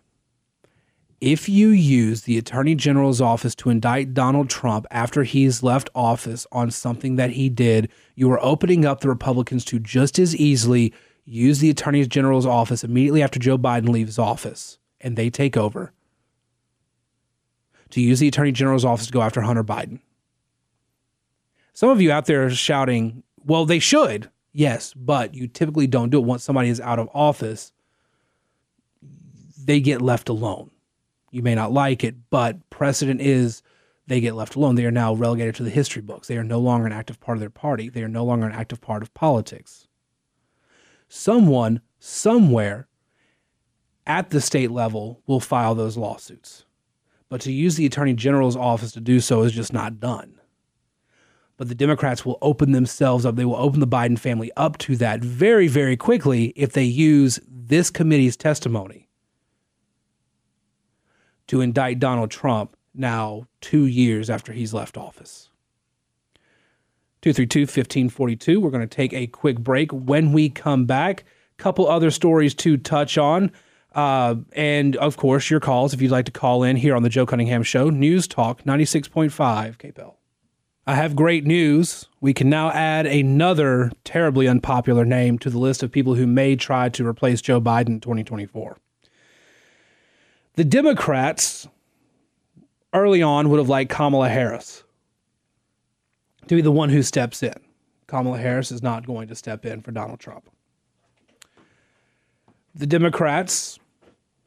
If 1.22 1.50
you 1.50 1.70
use 1.70 2.24
the 2.24 2.38
Attorney 2.38 2.76
General's 2.76 3.22
office 3.22 3.56
to 3.56 3.70
indict 3.70 4.14
Donald 4.14 4.50
Trump 4.50 4.86
after 4.92 5.24
he's 5.24 5.64
left 5.64 5.90
office 5.96 6.46
on 6.52 6.70
something 6.70 7.16
that 7.16 7.32
he 7.32 7.50
did, 7.50 7.90
you 8.16 8.32
are 8.32 8.44
opening 8.44 8.86
up 8.86 9.00
the 9.00 9.10
Republicans 9.10 9.66
to 9.66 9.80
just 9.80 10.20
as 10.20 10.36
easily 10.36 10.94
use 11.24 11.60
the 11.60 11.70
Attorney 11.70 12.06
General's 12.06 12.46
office 12.46 12.84
immediately 12.84 13.24
after 13.24 13.40
Joe 13.40 13.58
Biden 13.58 13.90
leaves 13.90 14.20
office 14.20 14.78
and 15.02 15.16
they 15.16 15.30
take 15.30 15.58
over 15.58 15.94
to 17.90 18.02
use 18.02 18.20
the 18.20 18.28
Attorney 18.28 18.52
General's 18.52 18.86
office 18.86 19.08
to 19.08 19.14
go 19.14 19.22
after 19.22 19.42
Hunter 19.42 19.64
Biden. 19.64 20.00
Some 21.76 21.90
of 21.90 22.00
you 22.00 22.10
out 22.10 22.26
there 22.26 22.46
are 22.46 22.50
shouting, 22.50 23.22
well, 23.44 23.66
they 23.66 23.80
should. 23.80 24.32
Yes, 24.54 24.94
but 24.94 25.34
you 25.36 25.50
typically 25.50 25.88
don't 25.88 26.10
do 26.10 26.20
it 26.20 26.26
once 26.26 26.42
somebody 26.42 26.70
is 26.70 26.80
out 26.80 27.00
of 27.00 27.10
office. 27.14 27.74
They 29.62 29.82
get 29.82 30.02
left 30.02 30.30
alone. 30.30 30.72
You 31.32 31.42
may 31.42 31.54
not 31.54 31.74
like 31.74 32.06
it, 32.06 32.16
but 32.30 32.70
precedent 32.70 33.20
is 33.20 33.62
they 34.08 34.22
get 34.22 34.36
left 34.36 34.56
alone. 34.56 34.76
They 34.76 34.86
are 34.86 34.92
now 34.92 35.14
relegated 35.16 35.56
to 35.56 35.64
the 35.64 35.70
history 35.70 36.02
books. 36.02 36.30
They 36.30 36.38
are 36.38 36.46
no 36.46 36.60
longer 36.60 36.86
an 36.86 36.94
active 36.94 37.20
part 37.20 37.36
of 37.36 37.42
their 37.42 37.50
party. 37.50 37.90
They 37.90 38.04
are 38.04 38.08
no 38.08 38.24
longer 38.24 38.46
an 38.46 38.54
active 38.54 38.80
part 38.80 39.04
of 39.04 39.14
politics. 39.14 39.86
Someone, 41.10 41.82
somewhere, 42.00 42.88
at 44.08 44.30
the 44.30 44.40
state 44.40 44.72
level 44.72 45.22
will 45.28 45.42
file 45.42 45.76
those 45.76 45.98
lawsuits. 45.98 46.64
But 47.28 47.42
to 47.42 47.52
use 47.52 47.76
the 47.76 47.86
Attorney 47.86 48.14
General's 48.14 48.56
office 48.56 48.94
to 48.94 49.02
do 49.02 49.20
so 49.20 49.42
is 49.42 49.52
just 49.52 49.74
not 49.74 50.00
done 50.00 50.40
but 51.58 51.70
the 51.70 51.76
Democrats 51.76 52.26
will 52.26 52.38
open 52.42 52.72
themselves 52.72 53.26
up. 53.26 53.36
They 53.36 53.46
will 53.46 53.56
open 53.56 53.80
the 53.80 53.88
Biden 53.88 54.20
family 54.20 54.52
up 54.58 54.78
to 54.80 54.96
that 54.98 55.22
very, 55.22 55.68
very 55.68 55.98
quickly 55.98 56.54
if 56.56 56.74
they 56.74 56.84
use 56.84 57.40
this 57.48 57.90
committee's 57.90 58.36
testimony 58.36 59.10
to 61.48 61.62
indict 61.62 62.00
Donald 62.00 62.32
Trump 62.32 62.76
now 62.94 63.48
two 63.62 63.86
years 63.86 64.30
after 64.30 64.52
he's 64.54 64.74
left 64.74 64.98
office. 64.98 65.50
232 67.22 67.62
1542. 67.62 68.60
We're 68.60 68.70
going 68.70 68.88
to 68.88 68.96
take 68.96 69.14
a 69.14 69.28
quick 69.28 69.60
break. 69.60 69.92
When 69.92 70.32
we 70.32 70.50
come 70.50 70.86
back, 70.86 71.24
couple 71.58 71.88
other 71.88 72.12
stories 72.12 72.54
to 72.56 72.78
touch 72.78 73.18
on. 73.18 73.52
Uh, 73.94 74.36
and 74.54 74.96
of 74.98 75.16
course, 75.18 75.50
your 75.50 75.60
calls 75.60 75.94
if 75.94 76.02
you'd 76.02 76.12
like 76.12 76.26
to 76.26 76.32
call 76.32 76.64
in 76.64 76.76
here 76.76 76.96
on 76.96 77.04
the 77.04 77.10
Joe 77.10 77.26
Cunningham 77.26 77.64
Show, 77.64 77.90
News 77.90 78.28
Talk 78.28 78.64
96.5 78.64 79.78
KPEL. 79.78 80.16
I 80.88 80.94
have 80.96 81.16
great 81.16 81.46
news. 81.46 82.06
We 82.22 82.34
can 82.34 82.50
now 82.50 82.70
add 82.70 83.08
another 83.08 83.92
terribly 84.04 84.48
unpopular 84.48 85.04
name 85.04 85.40
to 85.40 85.50
the 85.50 85.58
list 85.58 85.82
of 85.82 85.92
people 85.92 86.14
who 86.14 86.28
may 86.28 86.56
try 86.56 86.90
to 86.90 87.08
replace 87.08 87.42
Joe 87.42 87.60
Biden 87.60 87.88
in 87.88 88.00
2024. 88.02 88.78
The 90.54 90.64
Democrats 90.64 91.68
early 92.94 93.24
on 93.24 93.50
would 93.50 93.58
have 93.58 93.68
liked 93.68 93.92
Kamala 93.92 94.30
Harris 94.30 94.84
to 96.48 96.56
be 96.56 96.62
the 96.62 96.72
one 96.72 96.90
who 96.90 97.02
steps 97.02 97.42
in. 97.42 97.56
Kamala 98.06 98.38
Harris 98.38 98.72
is 98.72 98.84
not 98.84 99.08
going 99.08 99.28
to 99.28 99.36
step 99.36 99.66
in 99.66 99.82
for 99.82 99.92
Donald 99.92 100.20
Trump. 100.20 100.50
The 102.76 102.86
Democrats 102.86 103.80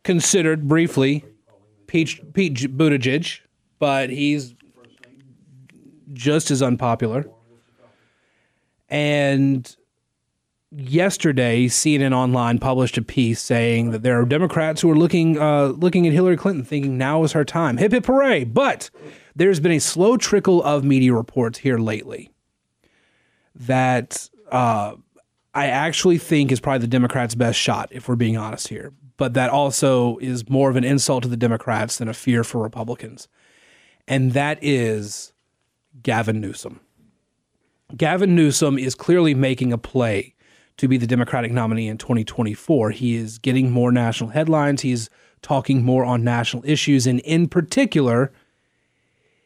considered 0.05 0.68
briefly 0.68 1.24
Pete, 1.88 2.33
Pete 2.33 2.55
Buttigieg, 2.55 3.40
but 3.81 4.11
he's 4.11 4.55
just 6.12 6.51
as 6.51 6.62
unpopular. 6.62 7.27
And 8.88 9.77
yesterday, 10.71 11.66
CNN 11.66 12.14
Online 12.14 12.59
published 12.59 12.97
a 12.99 13.03
piece 13.03 13.40
saying 13.40 13.90
that 13.90 14.03
there 14.03 14.21
are 14.21 14.25
Democrats 14.25 14.81
who 14.81 14.90
are 14.90 14.97
looking 14.97 15.38
uh, 15.38 15.66
looking 15.68 16.07
at 16.07 16.12
Hillary 16.12 16.37
Clinton, 16.37 16.64
thinking 16.64 16.99
now 16.99 17.23
is 17.25 17.33
her 17.33 17.44
time. 17.44 17.77
Hip 17.77 17.92
hip 17.92 18.07
hooray! 18.07 18.44
But 18.44 18.90
there's 19.37 19.61
been 19.61 19.73
a 19.73 19.79
slow 19.79 20.16
trickle 20.16 20.62
of 20.62 20.85
media 20.85 21.12
reports 21.12 21.59
here 21.59 21.79
lately 21.79 22.31
that 23.55 24.29
uh, 24.51 24.94
I 25.55 25.66
actually 25.66 26.18
think 26.18 26.53
is 26.53 26.61
probably 26.61 26.81
the 26.81 26.87
Democrats' 26.87 27.35
best 27.35 27.59
shot, 27.59 27.88
if 27.90 28.09
we're 28.09 28.16
being 28.16 28.37
honest 28.37 28.68
here. 28.68 28.92
But 29.16 29.35
that 29.35 29.51
also 29.51 30.18
is 30.18 30.49
more 30.49 30.71
of 30.71 30.77
an 30.77 30.85
insult 30.85 31.25
to 31.25 31.29
the 31.29 31.37
Democrats 31.37 31.99
than 31.99 32.09
a 32.09 32.14
fear 32.14 32.44
for 32.44 32.62
Republicans. 32.62 33.27
And 34.07 34.33
that 34.33 34.59
is 34.62 35.33
Gavin 36.03 36.41
Newsom. 36.41 36.81
Gavin 37.97 38.35
Newsom 38.35 38.79
is 38.79 38.95
clearly 38.95 39.35
making 39.35 39.73
a 39.73 39.79
play 39.79 40.35
to 40.77 40.89
be 40.89 40.97
the 40.97 41.07
Democratic 41.07 41.53
nominee 41.53 41.89
in 41.89 41.99
2024. 41.99 42.91
He 42.91 43.17
is 43.17 43.39
getting 43.39 43.71
more 43.71 43.91
national 43.91 44.31
headlines. 44.31 44.83
He's 44.83 45.11
talking 45.43 45.85
more 45.85 46.05
on 46.05 46.23
national 46.23 46.63
issues. 46.65 47.07
And 47.07 47.21
in 47.21 47.49
particular, 47.49 48.33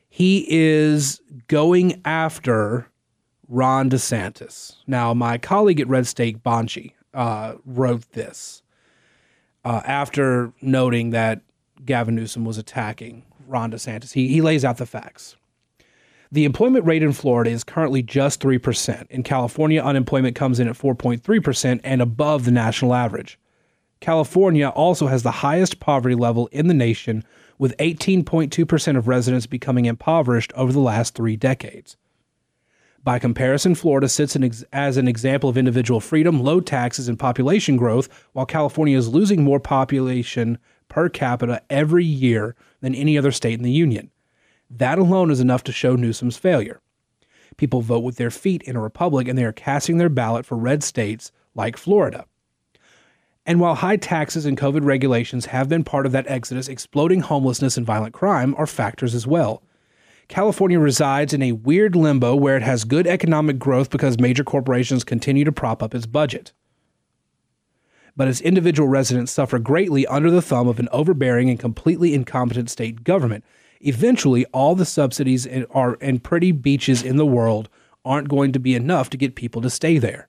he 0.09 0.47
is 0.49 1.21
going 1.49 2.01
after 2.05 2.89
Ron 3.49 3.91
DeSantis. 3.91 4.77
Now, 4.87 5.15
my 5.15 5.39
colleague 5.39 5.81
at 5.81 5.89
Red 5.89 6.07
State, 6.07 6.43
Bonchie, 6.43 6.93
uh, 7.15 7.55
wrote 7.65 8.11
this 8.13 8.63
uh, 9.65 9.83
after 9.85 10.53
noting 10.61 11.11
that 11.11 11.43
Gavin 11.85 12.15
Newsom 12.15 12.45
was 12.45 12.59
attacking 12.59 13.25
Ron 13.47 13.71
DeSantis. 13.71 14.13
He, 14.13 14.29
he 14.29 14.41
lays 14.41 14.65
out 14.65 14.79
the 14.79 14.87
facts. 14.87 15.37
The 16.33 16.47
employment 16.47 16.87
rate 16.87 17.03
in 17.03 17.13
Florida 17.13 17.51
is 17.51 17.63
currently 17.63 18.03
just 18.03 18.41
3%. 18.41 19.07
In 19.11 19.23
California, 19.23 19.83
unemployment 19.83 20.35
comes 20.35 20.59
in 20.59 20.67
at 20.67 20.79
4.3% 20.79 21.81
and 21.85 22.01
above 22.01 22.47
the 22.47 22.51
national 22.51 22.95
average. 22.95 23.39
California 24.01 24.71
also 24.71 25.09
has 25.09 25.23
the 25.23 25.31
highest 25.31 25.79
poverty 25.79 26.15
level 26.15 26.47
in 26.47 26.69
the 26.69 26.75
nation, 26.75 27.23
with 27.59 27.77
18.2% 27.77 28.97
of 28.97 29.09
residents 29.09 29.47
becoming 29.47 29.85
impoverished 29.85 30.55
over 30.55 30.73
the 30.73 30.81
last 30.81 31.15
three 31.15 31.37
decades. 31.37 31.99
By 33.05 33.19
comparison, 33.19 33.75
Florida 33.75 34.09
sits 34.09 34.35
ex- 34.35 34.65
as 34.73 34.97
an 34.97 35.09
example 35.09 35.51
of 35.51 35.59
individual 35.59 36.01
freedom, 36.01 36.43
low 36.43 36.61
taxes, 36.61 37.09
and 37.09 37.19
population 37.19 37.77
growth, 37.77 38.09
while 38.33 38.47
California 38.47 38.97
is 38.97 39.07
losing 39.07 39.45
more 39.45 39.61
population 39.61 40.57
per 40.89 41.11
capita 41.11 41.61
every 41.69 42.07
year 42.07 42.57
than 42.81 42.95
any 42.95 43.19
other 43.19 43.33
state 43.33 43.59
in 43.59 43.65
the 43.65 43.71
union. 43.71 44.11
That 44.77 44.99
alone 44.99 45.31
is 45.31 45.41
enough 45.41 45.65
to 45.65 45.73
show 45.73 45.97
Newsom's 45.97 46.39
failure. 46.39 46.81
People 47.59 47.83
vote 47.83 48.05
with 48.05 48.17
their 48.17 48.31
feet 48.31 48.63
in 48.63 48.75
a 48.75 48.81
republic 48.81 49.29
and 49.29 49.39
they 49.39 49.45
are 49.45 49.53
casting 49.53 49.99
their 49.99 50.09
ballot 50.09 50.47
for 50.47 50.57
red 50.57 50.83
states 50.83 51.31
like 51.55 51.77
Florida. 51.77 52.25
And 53.45 53.61
while 53.61 53.75
high 53.75 53.97
taxes 53.97 54.47
and 54.47 54.57
COVID 54.57 54.85
regulations 54.85 55.47
have 55.47 55.69
been 55.69 55.85
part 55.85 56.07
of 56.07 56.13
that 56.13 56.27
exodus, 56.29 56.69
exploding 56.69 57.21
homelessness 57.21 57.77
and 57.77 57.85
violent 57.85 58.15
crime 58.15 58.55
are 58.57 58.67
factors 58.67 59.15
as 59.15 59.27
well. 59.27 59.63
California 60.29 60.79
resides 60.79 61.35
in 61.35 61.43
a 61.43 61.53
weird 61.53 61.95
limbo 61.95 62.35
where 62.35 62.57
it 62.57 62.63
has 62.63 62.85
good 62.85 63.07
economic 63.07 63.59
growth 63.59 63.91
because 63.91 64.19
major 64.19 64.45
corporations 64.45 65.05
continue 65.05 65.45
to 65.45 65.53
prop 65.53 65.83
up 65.83 65.95
its 65.95 66.07
budget. 66.07 66.53
But 68.17 68.29
its 68.29 68.41
individual 68.41 68.89
residents 68.89 69.33
suffer 69.33 69.59
greatly 69.59 70.07
under 70.07 70.31
the 70.31 70.41
thumb 70.41 70.69
of 70.69 70.79
an 70.79 70.89
overbearing 70.93 71.51
and 71.51 71.59
completely 71.59 72.15
incompetent 72.15 72.71
state 72.71 73.05
government 73.05 73.45
eventually 73.83 74.45
all 74.47 74.75
the 74.75 74.85
subsidies 74.85 75.47
and 75.47 75.67
are 75.71 75.99
and 76.01 76.23
pretty 76.23 76.53
beaches 76.53 77.03
in 77.03 77.17
the 77.17 77.27
world 77.27 77.69
aren't 78.05 78.29
going 78.29 78.53
to 78.53 78.59
be 78.59 78.75
enough 78.75 79.11
to 79.11 79.17
get 79.17 79.35
people 79.35 79.63
to 79.63 79.71
stay 79.71 79.99
there. 79.99 80.29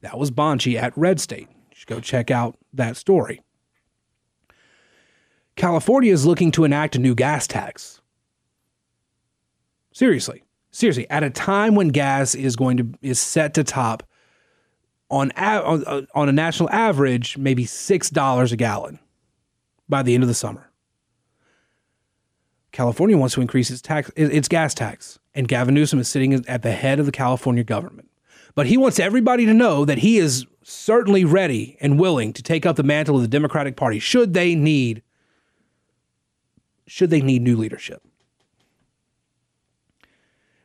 That 0.00 0.18
was 0.18 0.30
Bonchie 0.30 0.80
at 0.80 0.96
Red 0.96 1.20
State. 1.20 1.48
You 1.48 1.76
should 1.76 1.88
go 1.88 2.00
check 2.00 2.30
out 2.30 2.58
that 2.72 2.96
story. 2.96 3.40
California 5.56 6.12
is 6.12 6.26
looking 6.26 6.50
to 6.52 6.64
enact 6.64 6.96
a 6.96 6.98
new 6.98 7.14
gas 7.14 7.46
tax. 7.46 8.00
Seriously, 9.92 10.42
seriously, 10.72 11.08
at 11.08 11.22
a 11.22 11.30
time 11.30 11.74
when 11.74 11.88
gas 11.88 12.34
is 12.34 12.56
going 12.56 12.76
to 12.78 12.88
is 13.00 13.20
set 13.20 13.54
to 13.54 13.64
top 13.64 14.02
on 15.08 15.30
on, 15.32 16.06
on 16.14 16.28
a 16.28 16.32
national 16.32 16.68
average 16.70 17.38
maybe 17.38 17.64
six 17.64 18.10
dollars 18.10 18.50
a 18.50 18.56
gallon 18.56 18.98
by 19.88 20.02
the 20.02 20.14
end 20.14 20.24
of 20.24 20.28
the 20.28 20.34
summer. 20.34 20.68
California 22.74 23.16
wants 23.16 23.36
to 23.36 23.40
increase 23.40 23.70
its 23.70 23.80
tax, 23.80 24.10
its 24.16 24.48
gas 24.48 24.74
tax, 24.74 25.20
and 25.32 25.46
Gavin 25.46 25.74
Newsom 25.74 26.00
is 26.00 26.08
sitting 26.08 26.34
at 26.46 26.62
the 26.62 26.72
head 26.72 26.98
of 26.98 27.06
the 27.06 27.12
California 27.12 27.62
government. 27.62 28.10
But 28.56 28.66
he 28.66 28.76
wants 28.76 28.98
everybody 28.98 29.46
to 29.46 29.54
know 29.54 29.84
that 29.84 29.98
he 29.98 30.18
is 30.18 30.44
certainly 30.64 31.24
ready 31.24 31.76
and 31.80 32.00
willing 32.00 32.32
to 32.32 32.42
take 32.42 32.66
up 32.66 32.74
the 32.74 32.82
mantle 32.82 33.14
of 33.14 33.22
the 33.22 33.28
Democratic 33.28 33.76
Party 33.76 34.00
should 34.00 34.34
they 34.34 34.56
need 34.56 35.02
should 36.86 37.10
they 37.10 37.22
need 37.22 37.42
new 37.42 37.56
leadership. 37.56 38.02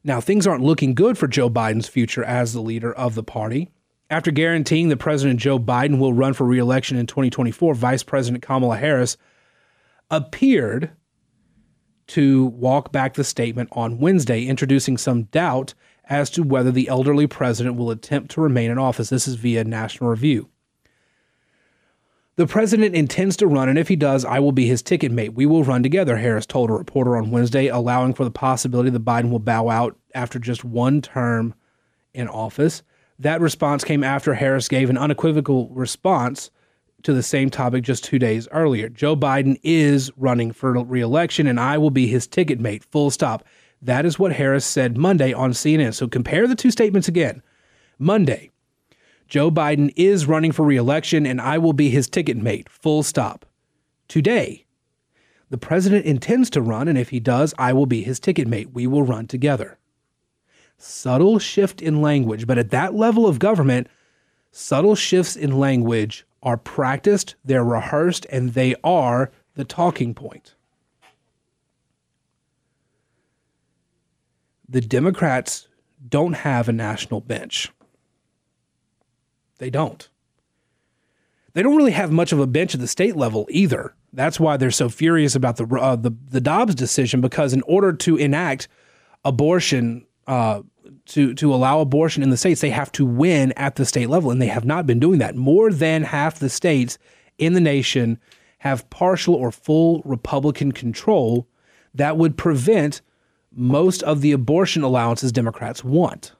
Now, 0.03 0.19
things 0.19 0.47
aren't 0.47 0.63
looking 0.63 0.95
good 0.95 1.17
for 1.17 1.27
Joe 1.27 1.49
Biden's 1.49 1.87
future 1.87 2.23
as 2.23 2.53
the 2.53 2.61
leader 2.61 2.91
of 2.91 3.15
the 3.15 3.23
party. 3.23 3.69
After 4.09 4.31
guaranteeing 4.31 4.89
that 4.89 4.97
President 4.97 5.39
Joe 5.39 5.59
Biden 5.59 5.99
will 5.99 6.13
run 6.13 6.33
for 6.33 6.45
reelection 6.45 6.97
in 6.97 7.05
2024, 7.05 7.75
Vice 7.75 8.03
President 8.03 8.43
Kamala 8.43 8.77
Harris 8.77 9.15
appeared 10.09 10.91
to 12.09 12.45
walk 12.47 12.91
back 12.91 13.13
the 13.13 13.23
statement 13.23 13.69
on 13.71 13.99
Wednesday, 13.99 14.45
introducing 14.45 14.97
some 14.97 15.23
doubt 15.23 15.73
as 16.05 16.29
to 16.31 16.43
whether 16.43 16.71
the 16.71 16.87
elderly 16.87 17.27
president 17.27 17.75
will 17.75 17.91
attempt 17.91 18.31
to 18.31 18.41
remain 18.41 18.71
in 18.71 18.79
office. 18.79 19.09
This 19.09 19.27
is 19.27 19.35
via 19.35 19.63
National 19.63 20.09
Review. 20.09 20.49
The 22.35 22.47
president 22.47 22.95
intends 22.95 23.37
to 23.37 23.47
run, 23.47 23.69
and 23.69 23.77
if 23.77 23.89
he 23.89 23.95
does, 23.95 24.25
I 24.25 24.39
will 24.39 24.51
be 24.51 24.65
his 24.65 24.81
ticket 24.81 25.11
mate. 25.11 25.33
We 25.33 25.45
will 25.45 25.63
run 25.63 25.83
together, 25.83 26.17
Harris 26.17 26.45
told 26.45 26.69
a 26.69 26.73
reporter 26.73 27.15
on 27.15 27.31
Wednesday, 27.31 27.67
allowing 27.67 28.13
for 28.13 28.23
the 28.23 28.31
possibility 28.31 28.89
that 28.89 29.05
Biden 29.05 29.29
will 29.29 29.39
bow 29.39 29.69
out 29.69 29.97
after 30.15 30.39
just 30.39 30.63
one 30.63 31.01
term 31.01 31.53
in 32.13 32.27
office. 32.27 32.81
That 33.19 33.41
response 33.41 33.83
came 33.83 34.03
after 34.03 34.33
Harris 34.33 34.67
gave 34.67 34.89
an 34.89 34.97
unequivocal 34.97 35.69
response 35.69 36.49
to 37.03 37.13
the 37.13 37.23
same 37.23 37.49
topic 37.49 37.83
just 37.83 38.03
two 38.03 38.19
days 38.19 38.47
earlier. 38.51 38.89
Joe 38.89 39.15
Biden 39.15 39.59
is 39.63 40.11
running 40.17 40.51
for 40.51 40.73
reelection, 40.83 41.47
and 41.47 41.59
I 41.59 41.77
will 41.77 41.89
be 41.89 42.07
his 42.07 42.27
ticket 42.27 42.59
mate, 42.59 42.83
full 42.83 43.11
stop. 43.11 43.43
That 43.81 44.05
is 44.05 44.19
what 44.19 44.33
Harris 44.33 44.65
said 44.65 44.97
Monday 44.97 45.33
on 45.33 45.51
CNN. 45.51 45.93
So 45.93 46.07
compare 46.07 46.47
the 46.47 46.55
two 46.55 46.71
statements 46.71 47.07
again. 47.07 47.41
Monday, 47.97 48.51
Joe 49.27 49.51
Biden 49.51 49.93
is 49.95 50.25
running 50.25 50.51
for 50.51 50.65
reelection, 50.65 51.25
and 51.25 51.39
I 51.39 51.57
will 51.57 51.73
be 51.73 51.89
his 51.89 52.09
ticket 52.09 52.37
mate, 52.37 52.67
full 52.69 53.03
stop. 53.03 53.45
Today, 54.07 54.65
the 55.49 55.57
president 55.57 56.05
intends 56.05 56.49
to 56.51 56.61
run, 56.61 56.87
and 56.87 56.97
if 56.97 57.09
he 57.09 57.19
does, 57.19 57.53
I 57.57 57.73
will 57.73 57.85
be 57.85 58.01
his 58.01 58.19
ticket 58.19 58.47
mate. 58.47 58.73
We 58.73 58.87
will 58.87 59.03
run 59.03 59.27
together. 59.27 59.77
Subtle 60.77 61.39
shift 61.39 61.81
in 61.81 62.01
language, 62.01 62.47
but 62.47 62.57
at 62.57 62.71
that 62.71 62.93
level 62.93 63.27
of 63.27 63.39
government, 63.39 63.87
subtle 64.51 64.95
shifts 64.95 65.35
in 65.35 65.59
language 65.59 66.25
are 66.41 66.57
practiced, 66.57 67.35
they're 67.43 67.63
rehearsed, 67.63 68.25
and 68.31 68.53
they 68.53 68.75
are 68.83 69.31
the 69.55 69.65
talking 69.65 70.13
point. 70.13 70.55
The 74.67 74.81
Democrats 74.81 75.67
don't 76.07 76.33
have 76.33 76.69
a 76.69 76.73
national 76.73 77.21
bench. 77.21 77.71
They 79.57 79.69
don't. 79.69 80.07
They 81.53 81.63
don't 81.63 81.75
really 81.75 81.91
have 81.91 82.11
much 82.11 82.31
of 82.31 82.39
a 82.39 82.47
bench 82.47 82.73
at 82.73 82.79
the 82.79 82.87
state 82.87 83.15
level 83.15 83.47
either. 83.49 83.93
That's 84.13 84.39
why 84.39 84.57
they're 84.57 84.71
so 84.71 84.89
furious 84.89 85.35
about 85.35 85.57
the 85.57 85.65
uh, 85.65 85.95
the, 85.95 86.11
the 86.29 86.41
Dobbs 86.41 86.75
decision 86.75 87.21
because 87.21 87.53
in 87.53 87.61
order 87.63 87.93
to 87.93 88.15
enact 88.15 88.67
abortion 89.25 90.05
uh, 90.27 90.61
to 91.07 91.33
to 91.35 91.53
allow 91.53 91.79
abortion 91.79 92.23
in 92.23 92.29
the 92.29 92.37
states, 92.37 92.61
they 92.61 92.69
have 92.69 92.91
to 92.93 93.05
win 93.05 93.51
at 93.53 93.75
the 93.75 93.85
state 93.85 94.09
level, 94.09 94.31
and 94.31 94.41
they 94.41 94.47
have 94.47 94.65
not 94.65 94.85
been 94.85 94.99
doing 94.99 95.19
that. 95.19 95.35
More 95.35 95.71
than 95.71 96.03
half 96.03 96.39
the 96.39 96.49
states 96.49 96.97
in 97.37 97.53
the 97.53 97.61
nation 97.61 98.19
have 98.59 98.89
partial 98.89 99.35
or 99.35 99.51
full 99.51 100.01
Republican 100.03 100.71
control 100.71 101.47
that 101.93 102.17
would 102.17 102.37
prevent 102.37 103.01
most 103.51 104.03
of 104.03 104.21
the 104.21 104.31
abortion 104.31 104.83
allowances 104.83 105.31
Democrats 105.31 105.83
want. 105.83 106.33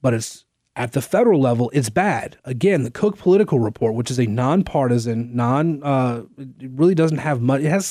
But 0.00 0.14
it's 0.14 0.44
at 0.76 0.92
the 0.92 1.02
federal 1.02 1.40
level, 1.40 1.70
it's 1.74 1.90
bad. 1.90 2.38
Again, 2.44 2.84
the 2.84 2.90
Cook 2.90 3.18
Political 3.18 3.58
Report, 3.58 3.94
which 3.94 4.10
is 4.10 4.18
a 4.18 4.26
nonpartisan, 4.26 5.34
non, 5.34 5.82
uh, 5.82 6.22
it 6.38 6.70
really 6.70 6.94
doesn't 6.94 7.18
have 7.18 7.42
much. 7.42 7.60
It 7.60 7.68
has 7.68 7.84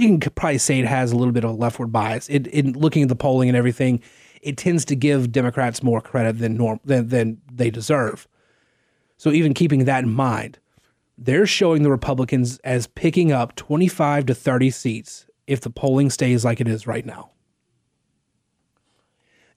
you 0.00 0.18
can 0.18 0.30
probably 0.32 0.58
say 0.58 0.78
it 0.78 0.86
has 0.86 1.12
a 1.12 1.16
little 1.16 1.32
bit 1.32 1.44
of 1.44 1.50
a 1.50 1.54
leftward 1.54 1.92
bias. 1.92 2.28
It, 2.28 2.46
in 2.48 2.72
looking 2.72 3.02
at 3.02 3.08
the 3.08 3.16
polling 3.16 3.48
and 3.48 3.56
everything, 3.56 4.02
it 4.40 4.56
tends 4.56 4.84
to 4.86 4.96
give 4.96 5.30
Democrats 5.30 5.82
more 5.82 6.00
credit 6.00 6.38
than 6.38 6.56
norm 6.56 6.80
than, 6.84 7.08
than 7.08 7.40
they 7.52 7.70
deserve. 7.70 8.26
So 9.18 9.30
even 9.30 9.52
keeping 9.52 9.84
that 9.84 10.04
in 10.04 10.10
mind, 10.10 10.58
they're 11.18 11.46
showing 11.46 11.82
the 11.82 11.90
Republicans 11.90 12.58
as 12.64 12.86
picking 12.86 13.30
up 13.30 13.54
25 13.56 14.26
to 14.26 14.34
30 14.34 14.70
seats 14.70 15.26
if 15.46 15.60
the 15.60 15.68
polling 15.68 16.08
stays 16.08 16.44
like 16.44 16.60
it 16.60 16.68
is 16.68 16.86
right 16.86 17.04
now. 17.04 17.32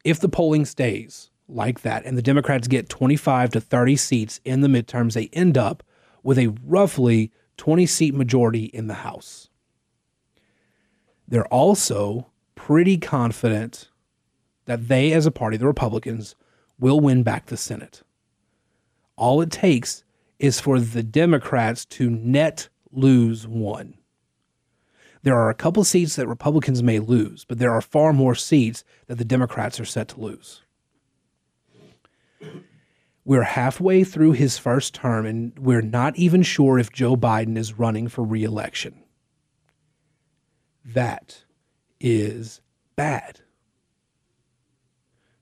If 0.03 0.19
the 0.19 0.27
polling 0.27 0.65
stays 0.65 1.31
like 1.47 1.81
that 1.81 2.03
and 2.05 2.17
the 2.17 2.21
Democrats 2.21 2.67
get 2.67 2.89
25 2.89 3.51
to 3.51 3.61
30 3.61 3.95
seats 3.95 4.41
in 4.43 4.59
the 4.59 4.67
midterms, 4.67 5.13
they 5.13 5.29
end 5.31 5.57
up 5.57 5.83
with 6.23 6.37
a 6.37 6.53
roughly 6.65 7.31
20 7.55 7.85
seat 7.85 8.13
majority 8.13 8.65
in 8.65 8.87
the 8.87 8.95
House. 8.95 9.49
They're 11.27 11.47
also 11.47 12.27
pretty 12.55 12.97
confident 12.97 13.89
that 14.65 14.87
they, 14.87 15.11
as 15.11 15.25
a 15.25 15.31
party, 15.31 15.57
the 15.57 15.67
Republicans, 15.67 16.35
will 16.79 16.99
win 16.99 17.23
back 17.23 17.47
the 17.47 17.57
Senate. 17.57 18.03
All 19.15 19.41
it 19.41 19.51
takes 19.51 20.03
is 20.39 20.59
for 20.59 20.79
the 20.79 21.03
Democrats 21.03 21.85
to 21.85 22.09
net 22.09 22.69
lose 22.91 23.47
one. 23.47 23.95
There 25.23 25.37
are 25.37 25.49
a 25.49 25.55
couple 25.55 25.83
seats 25.85 26.17
that 26.17 26.27
Republicans 26.27 26.83
may 26.83 26.99
lose, 26.99 27.45
but 27.45 27.57
there 27.57 27.71
are 27.71 27.81
far 27.81 28.11
more 28.11 28.35
seats 28.35 28.83
that 29.07 29.17
the 29.17 29.25
Democrats 29.25 29.79
are 29.79 29.85
set 29.85 30.09
to 30.09 30.19
lose. 30.19 30.61
We're 33.25 33.43
halfway 33.43 34.03
through 34.03 34.33
his 34.33 34.57
first 34.57 34.93
term, 34.93 35.25
and 35.25 35.57
we're 35.57 35.81
not 35.81 36.17
even 36.17 36.43
sure 36.43 36.77
if 36.77 36.91
Joe 36.91 37.15
Biden 37.15 37.57
is 37.57 37.79
running 37.79 38.09
for 38.09 38.21
reelection. 38.21 39.01
That 40.85 41.43
is 41.99 42.61
bad. 42.95 43.39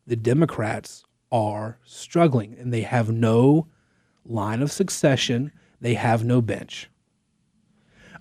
The 0.06 0.16
Democrats 0.16 1.04
are 1.32 1.78
struggling 1.84 2.56
and 2.60 2.74
they 2.74 2.82
have 2.82 3.12
no 3.12 3.68
line 4.26 4.62
of 4.62 4.72
succession, 4.72 5.52
they 5.80 5.96
have 5.96 6.24
no 6.24 6.42
bench. 6.42 6.90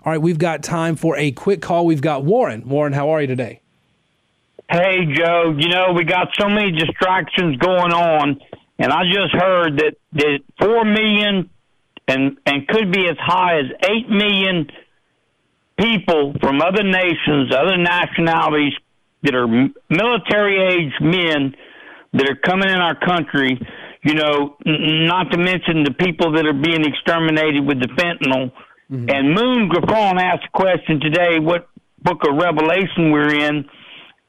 All 0.03 0.11
right, 0.11 0.21
we've 0.21 0.39
got 0.39 0.63
time 0.63 0.95
for 0.95 1.15
a 1.17 1.31
quick 1.31 1.61
call. 1.61 1.85
We've 1.85 2.01
got 2.01 2.23
Warren. 2.23 2.67
Warren, 2.67 2.93
how 2.93 3.09
are 3.09 3.21
you 3.21 3.27
today? 3.27 3.61
Hey, 4.69 5.05
Joe. 5.13 5.55
You 5.55 5.69
know, 5.69 5.93
we 5.95 6.05
got 6.05 6.29
so 6.39 6.47
many 6.47 6.71
distractions 6.71 7.57
going 7.57 7.93
on, 7.93 8.39
and 8.79 8.91
I 8.91 9.03
just 9.03 9.31
heard 9.33 9.77
that, 9.77 9.97
that 10.13 10.39
4 10.59 10.85
million 10.85 11.49
and, 12.07 12.37
and 12.47 12.67
could 12.67 12.91
be 12.91 13.07
as 13.07 13.17
high 13.19 13.59
as 13.59 13.65
8 13.83 14.09
million 14.09 14.67
people 15.81 16.33
from 16.39 16.61
other 16.61 16.83
nations, 16.83 17.51
other 17.53 17.77
nationalities 17.77 18.73
that 19.23 19.35
are 19.35 19.47
military 19.89 20.61
age 20.61 20.93
men 21.01 21.55
that 22.13 22.29
are 22.29 22.35
coming 22.35 22.69
in 22.69 22.77
our 22.77 22.97
country, 22.99 23.59
you 24.03 24.13
know, 24.13 24.57
n- 24.65 25.05
not 25.05 25.31
to 25.31 25.37
mention 25.37 25.83
the 25.83 25.93
people 25.93 26.33
that 26.33 26.45
are 26.45 26.53
being 26.53 26.85
exterminated 26.85 27.65
with 27.65 27.79
the 27.79 27.87
fentanyl. 27.97 28.51
Mm-hmm. 28.91 29.09
And 29.09 29.33
Moon 29.33 29.69
Griffon 29.69 30.19
asked 30.19 30.45
a 30.45 30.57
question 30.57 30.99
today 30.99 31.39
what 31.39 31.69
book 32.01 32.21
of 32.27 32.35
Revelation 32.35 33.11
we're 33.11 33.33
in. 33.33 33.65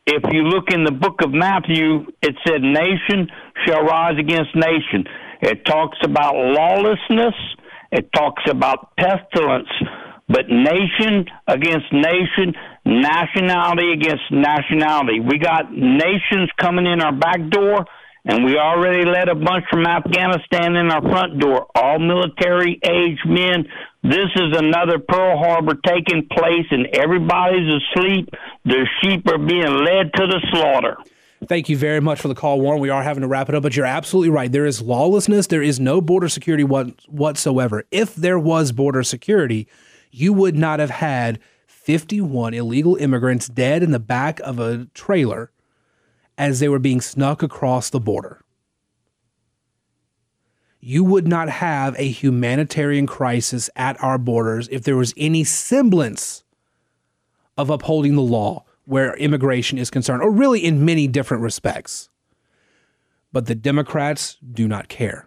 If 0.07 0.23
you 0.33 0.43
look 0.43 0.71
in 0.71 0.85
the 0.85 0.93
book 0.93 1.23
of 1.23 1.33
Matthew, 1.33 2.07
it 2.23 2.35
said, 2.47 2.61
Nation 2.61 3.29
shall 3.67 3.83
rise 3.83 4.19
against 4.19 4.55
nation. 4.55 5.05
It 5.41 5.65
talks 5.65 5.99
about 6.05 6.35
lawlessness, 6.35 7.35
it 7.91 8.11
talks 8.13 8.43
about 8.49 8.97
pestilence 8.97 9.69
but 10.33 10.49
nation 10.49 11.27
against 11.47 11.93
nation, 11.93 12.55
nationality 12.87 13.93
against 13.93 14.23
nationality. 14.31 15.21
We 15.21 15.39
got 15.39 15.71
nations 15.71 16.49
coming 16.59 16.87
in 16.87 17.03
our 17.03 17.13
back 17.13 17.51
door, 17.51 17.85
and 18.25 18.45
we 18.45 18.57
already 18.57 19.05
let 19.05 19.29
a 19.29 19.35
bunch 19.35 19.65
from 19.71 19.85
Afghanistan 19.87 20.77
in 20.77 20.91
our 20.91 21.03
front 21.03 21.39
door, 21.39 21.67
all 21.75 21.99
military 21.99 22.81
age 22.83 23.19
men. 23.27 23.67
This 24.03 24.31
is 24.35 24.57
another 24.57 24.99
Pearl 24.99 25.39
Harbor 25.39 25.75
taking 25.87 26.27
place, 26.31 26.67
and 26.71 26.87
everybody's 26.95 27.69
asleep. 27.69 28.31
The 28.65 28.87
sheep 29.03 29.29
are 29.29 29.39
being 29.39 29.63
led 29.63 30.13
to 30.15 30.27
the 30.27 30.41
slaughter. 30.51 30.97
Thank 31.47 31.69
you 31.69 31.77
very 31.77 32.01
much 32.01 32.21
for 32.21 32.29
the 32.29 32.37
call, 32.37 32.61
Warren. 32.61 32.81
We 32.81 32.91
are 32.91 33.03
having 33.03 33.23
to 33.23 33.29
wrap 33.29 33.49
it 33.49 33.55
up, 33.57 33.65
but 33.65 33.77
you're 33.77 33.85
absolutely 33.85 34.31
right. 34.31 34.51
There 34.51 34.65
is 34.65 34.81
lawlessness. 34.81 35.49
There 35.49 35.63
is 35.63 35.81
no 35.81 36.01
border 36.01 36.29
security 36.29 36.63
whatsoever. 36.63 37.85
If 37.91 38.15
there 38.15 38.39
was 38.39 38.71
border 38.71 39.03
security, 39.03 39.67
you 40.13 40.33
would 40.33 40.55
not 40.55 40.79
have 40.79 40.91
had 40.91 41.41
51 41.67 42.55
illegal 42.55 42.97
immigrants 42.97 43.49
dead 43.49 43.83
in 43.83 43.91
the 43.91 43.99
back 43.99 44.39
of 44.41 44.61
a 44.61 44.87
trailer 44.95 45.51
as 46.39 46.61
they 46.61 46.69
were 46.69 46.79
being 46.79 47.01
snuck 47.01 47.43
across 47.43 47.91
the 47.91 47.99
border. 47.99 48.41
You 50.81 51.03
would 51.03 51.27
not 51.27 51.49
have 51.49 51.95
a 51.99 52.09
humanitarian 52.09 53.07
crisis 53.07 53.71
at 53.75 54.03
our 54.03 54.19
borders 54.19 54.69
if 54.71 54.83
there 54.83 54.97
was 54.97 55.15
any 55.17 55.45
semblance 55.45 56.45
of 57.57 57.71
upholding 57.71 58.15
the 58.15 58.23
law 58.23 58.65
where 58.85 59.15
immigration 59.17 59.79
is 59.79 59.91
concerned, 59.91 60.23
or 60.23 60.31
really 60.31 60.65
in 60.65 60.85
many 60.85 61.07
different 61.07 61.43
respects. 61.43 62.09
But 63.33 63.47
the 63.47 63.55
Democrats 63.55 64.37
do 64.53 64.67
not 64.67 64.89
care. 64.89 65.27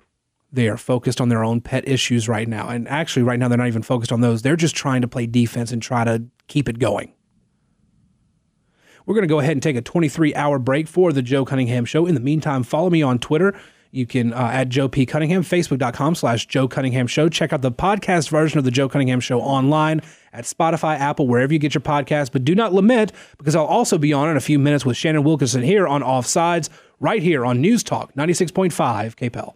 They 0.56 0.70
are 0.70 0.78
focused 0.78 1.20
on 1.20 1.28
their 1.30 1.44
own 1.44 1.60
pet 1.60 1.88
issues 1.88 2.30
right 2.30 2.48
now. 2.48 2.70
And 2.70 2.88
actually, 2.88 3.24
right 3.24 3.38
now, 3.38 3.50
they're 3.50 3.58
not 3.58 3.68
even 3.68 3.84
focused 3.84 4.14
on 4.14 4.22
those. 4.22 4.42
They're 4.42 4.56
just 4.56 4.76
trying 4.76 5.02
to 5.02 5.08
play 5.08 5.28
defense 5.28 5.72
and 5.72 5.82
try 5.82 6.06
to 6.06 6.24
keep 6.48 6.70
it 6.70 6.80
going. 6.80 7.12
We're 9.06 9.16
going 9.16 9.28
to 9.28 9.32
go 9.32 9.40
ahead 9.40 9.52
and 9.52 9.62
take 9.62 9.76
a 9.76 9.82
23 9.82 10.34
hour 10.34 10.58
break 10.58 10.88
for 10.88 11.12
the 11.12 11.22
Joe 11.22 11.44
Cunningham 11.46 11.84
Show. 11.84 12.06
In 12.06 12.16
the 12.16 12.22
meantime, 12.22 12.64
follow 12.64 12.90
me 12.90 13.02
on 13.02 13.20
Twitter. 13.20 13.54
You 13.92 14.06
can 14.06 14.34
uh, 14.34 14.50
add 14.52 14.70
Joe 14.70 14.88
P. 14.88 15.06
Cunningham, 15.06 15.44
facebook.com 15.44 16.16
slash 16.16 16.48
Joe 16.48 16.68
Cunningham 16.68 17.08
Show. 17.08 17.30
Check 17.30 17.52
out 17.52 17.62
the 17.62 17.72
podcast 17.72 18.30
version 18.30 18.58
of 18.58 18.64
the 18.64 18.72
Joe 18.72 18.88
Cunningham 18.88 19.20
Show 19.20 19.42
online 19.42 20.02
at 20.34 20.46
Spotify, 20.46 20.98
Apple, 20.98 21.28
wherever 21.28 21.52
you 21.54 21.60
get 21.60 21.74
your 21.74 21.82
podcast. 21.82 22.32
But 22.32 22.46
do 22.46 22.56
not 22.56 22.74
lament 22.74 23.12
because 23.38 23.56
I'll 23.56 23.66
also 23.66 23.98
be 23.98 24.14
on 24.14 24.30
in 24.30 24.38
a 24.38 24.42
few 24.42 24.58
minutes 24.58 24.86
with 24.86 24.96
Shannon 24.96 25.24
Wilkinson 25.24 25.64
here 25.64 25.86
on 25.86 26.02
Offsides, 26.02 26.70
right 27.00 27.22
here 27.22 27.46
on 27.46 27.62
News 27.62 27.84
Talk 27.84 28.14
96.5 28.16 28.72
KPEL. 29.16 29.56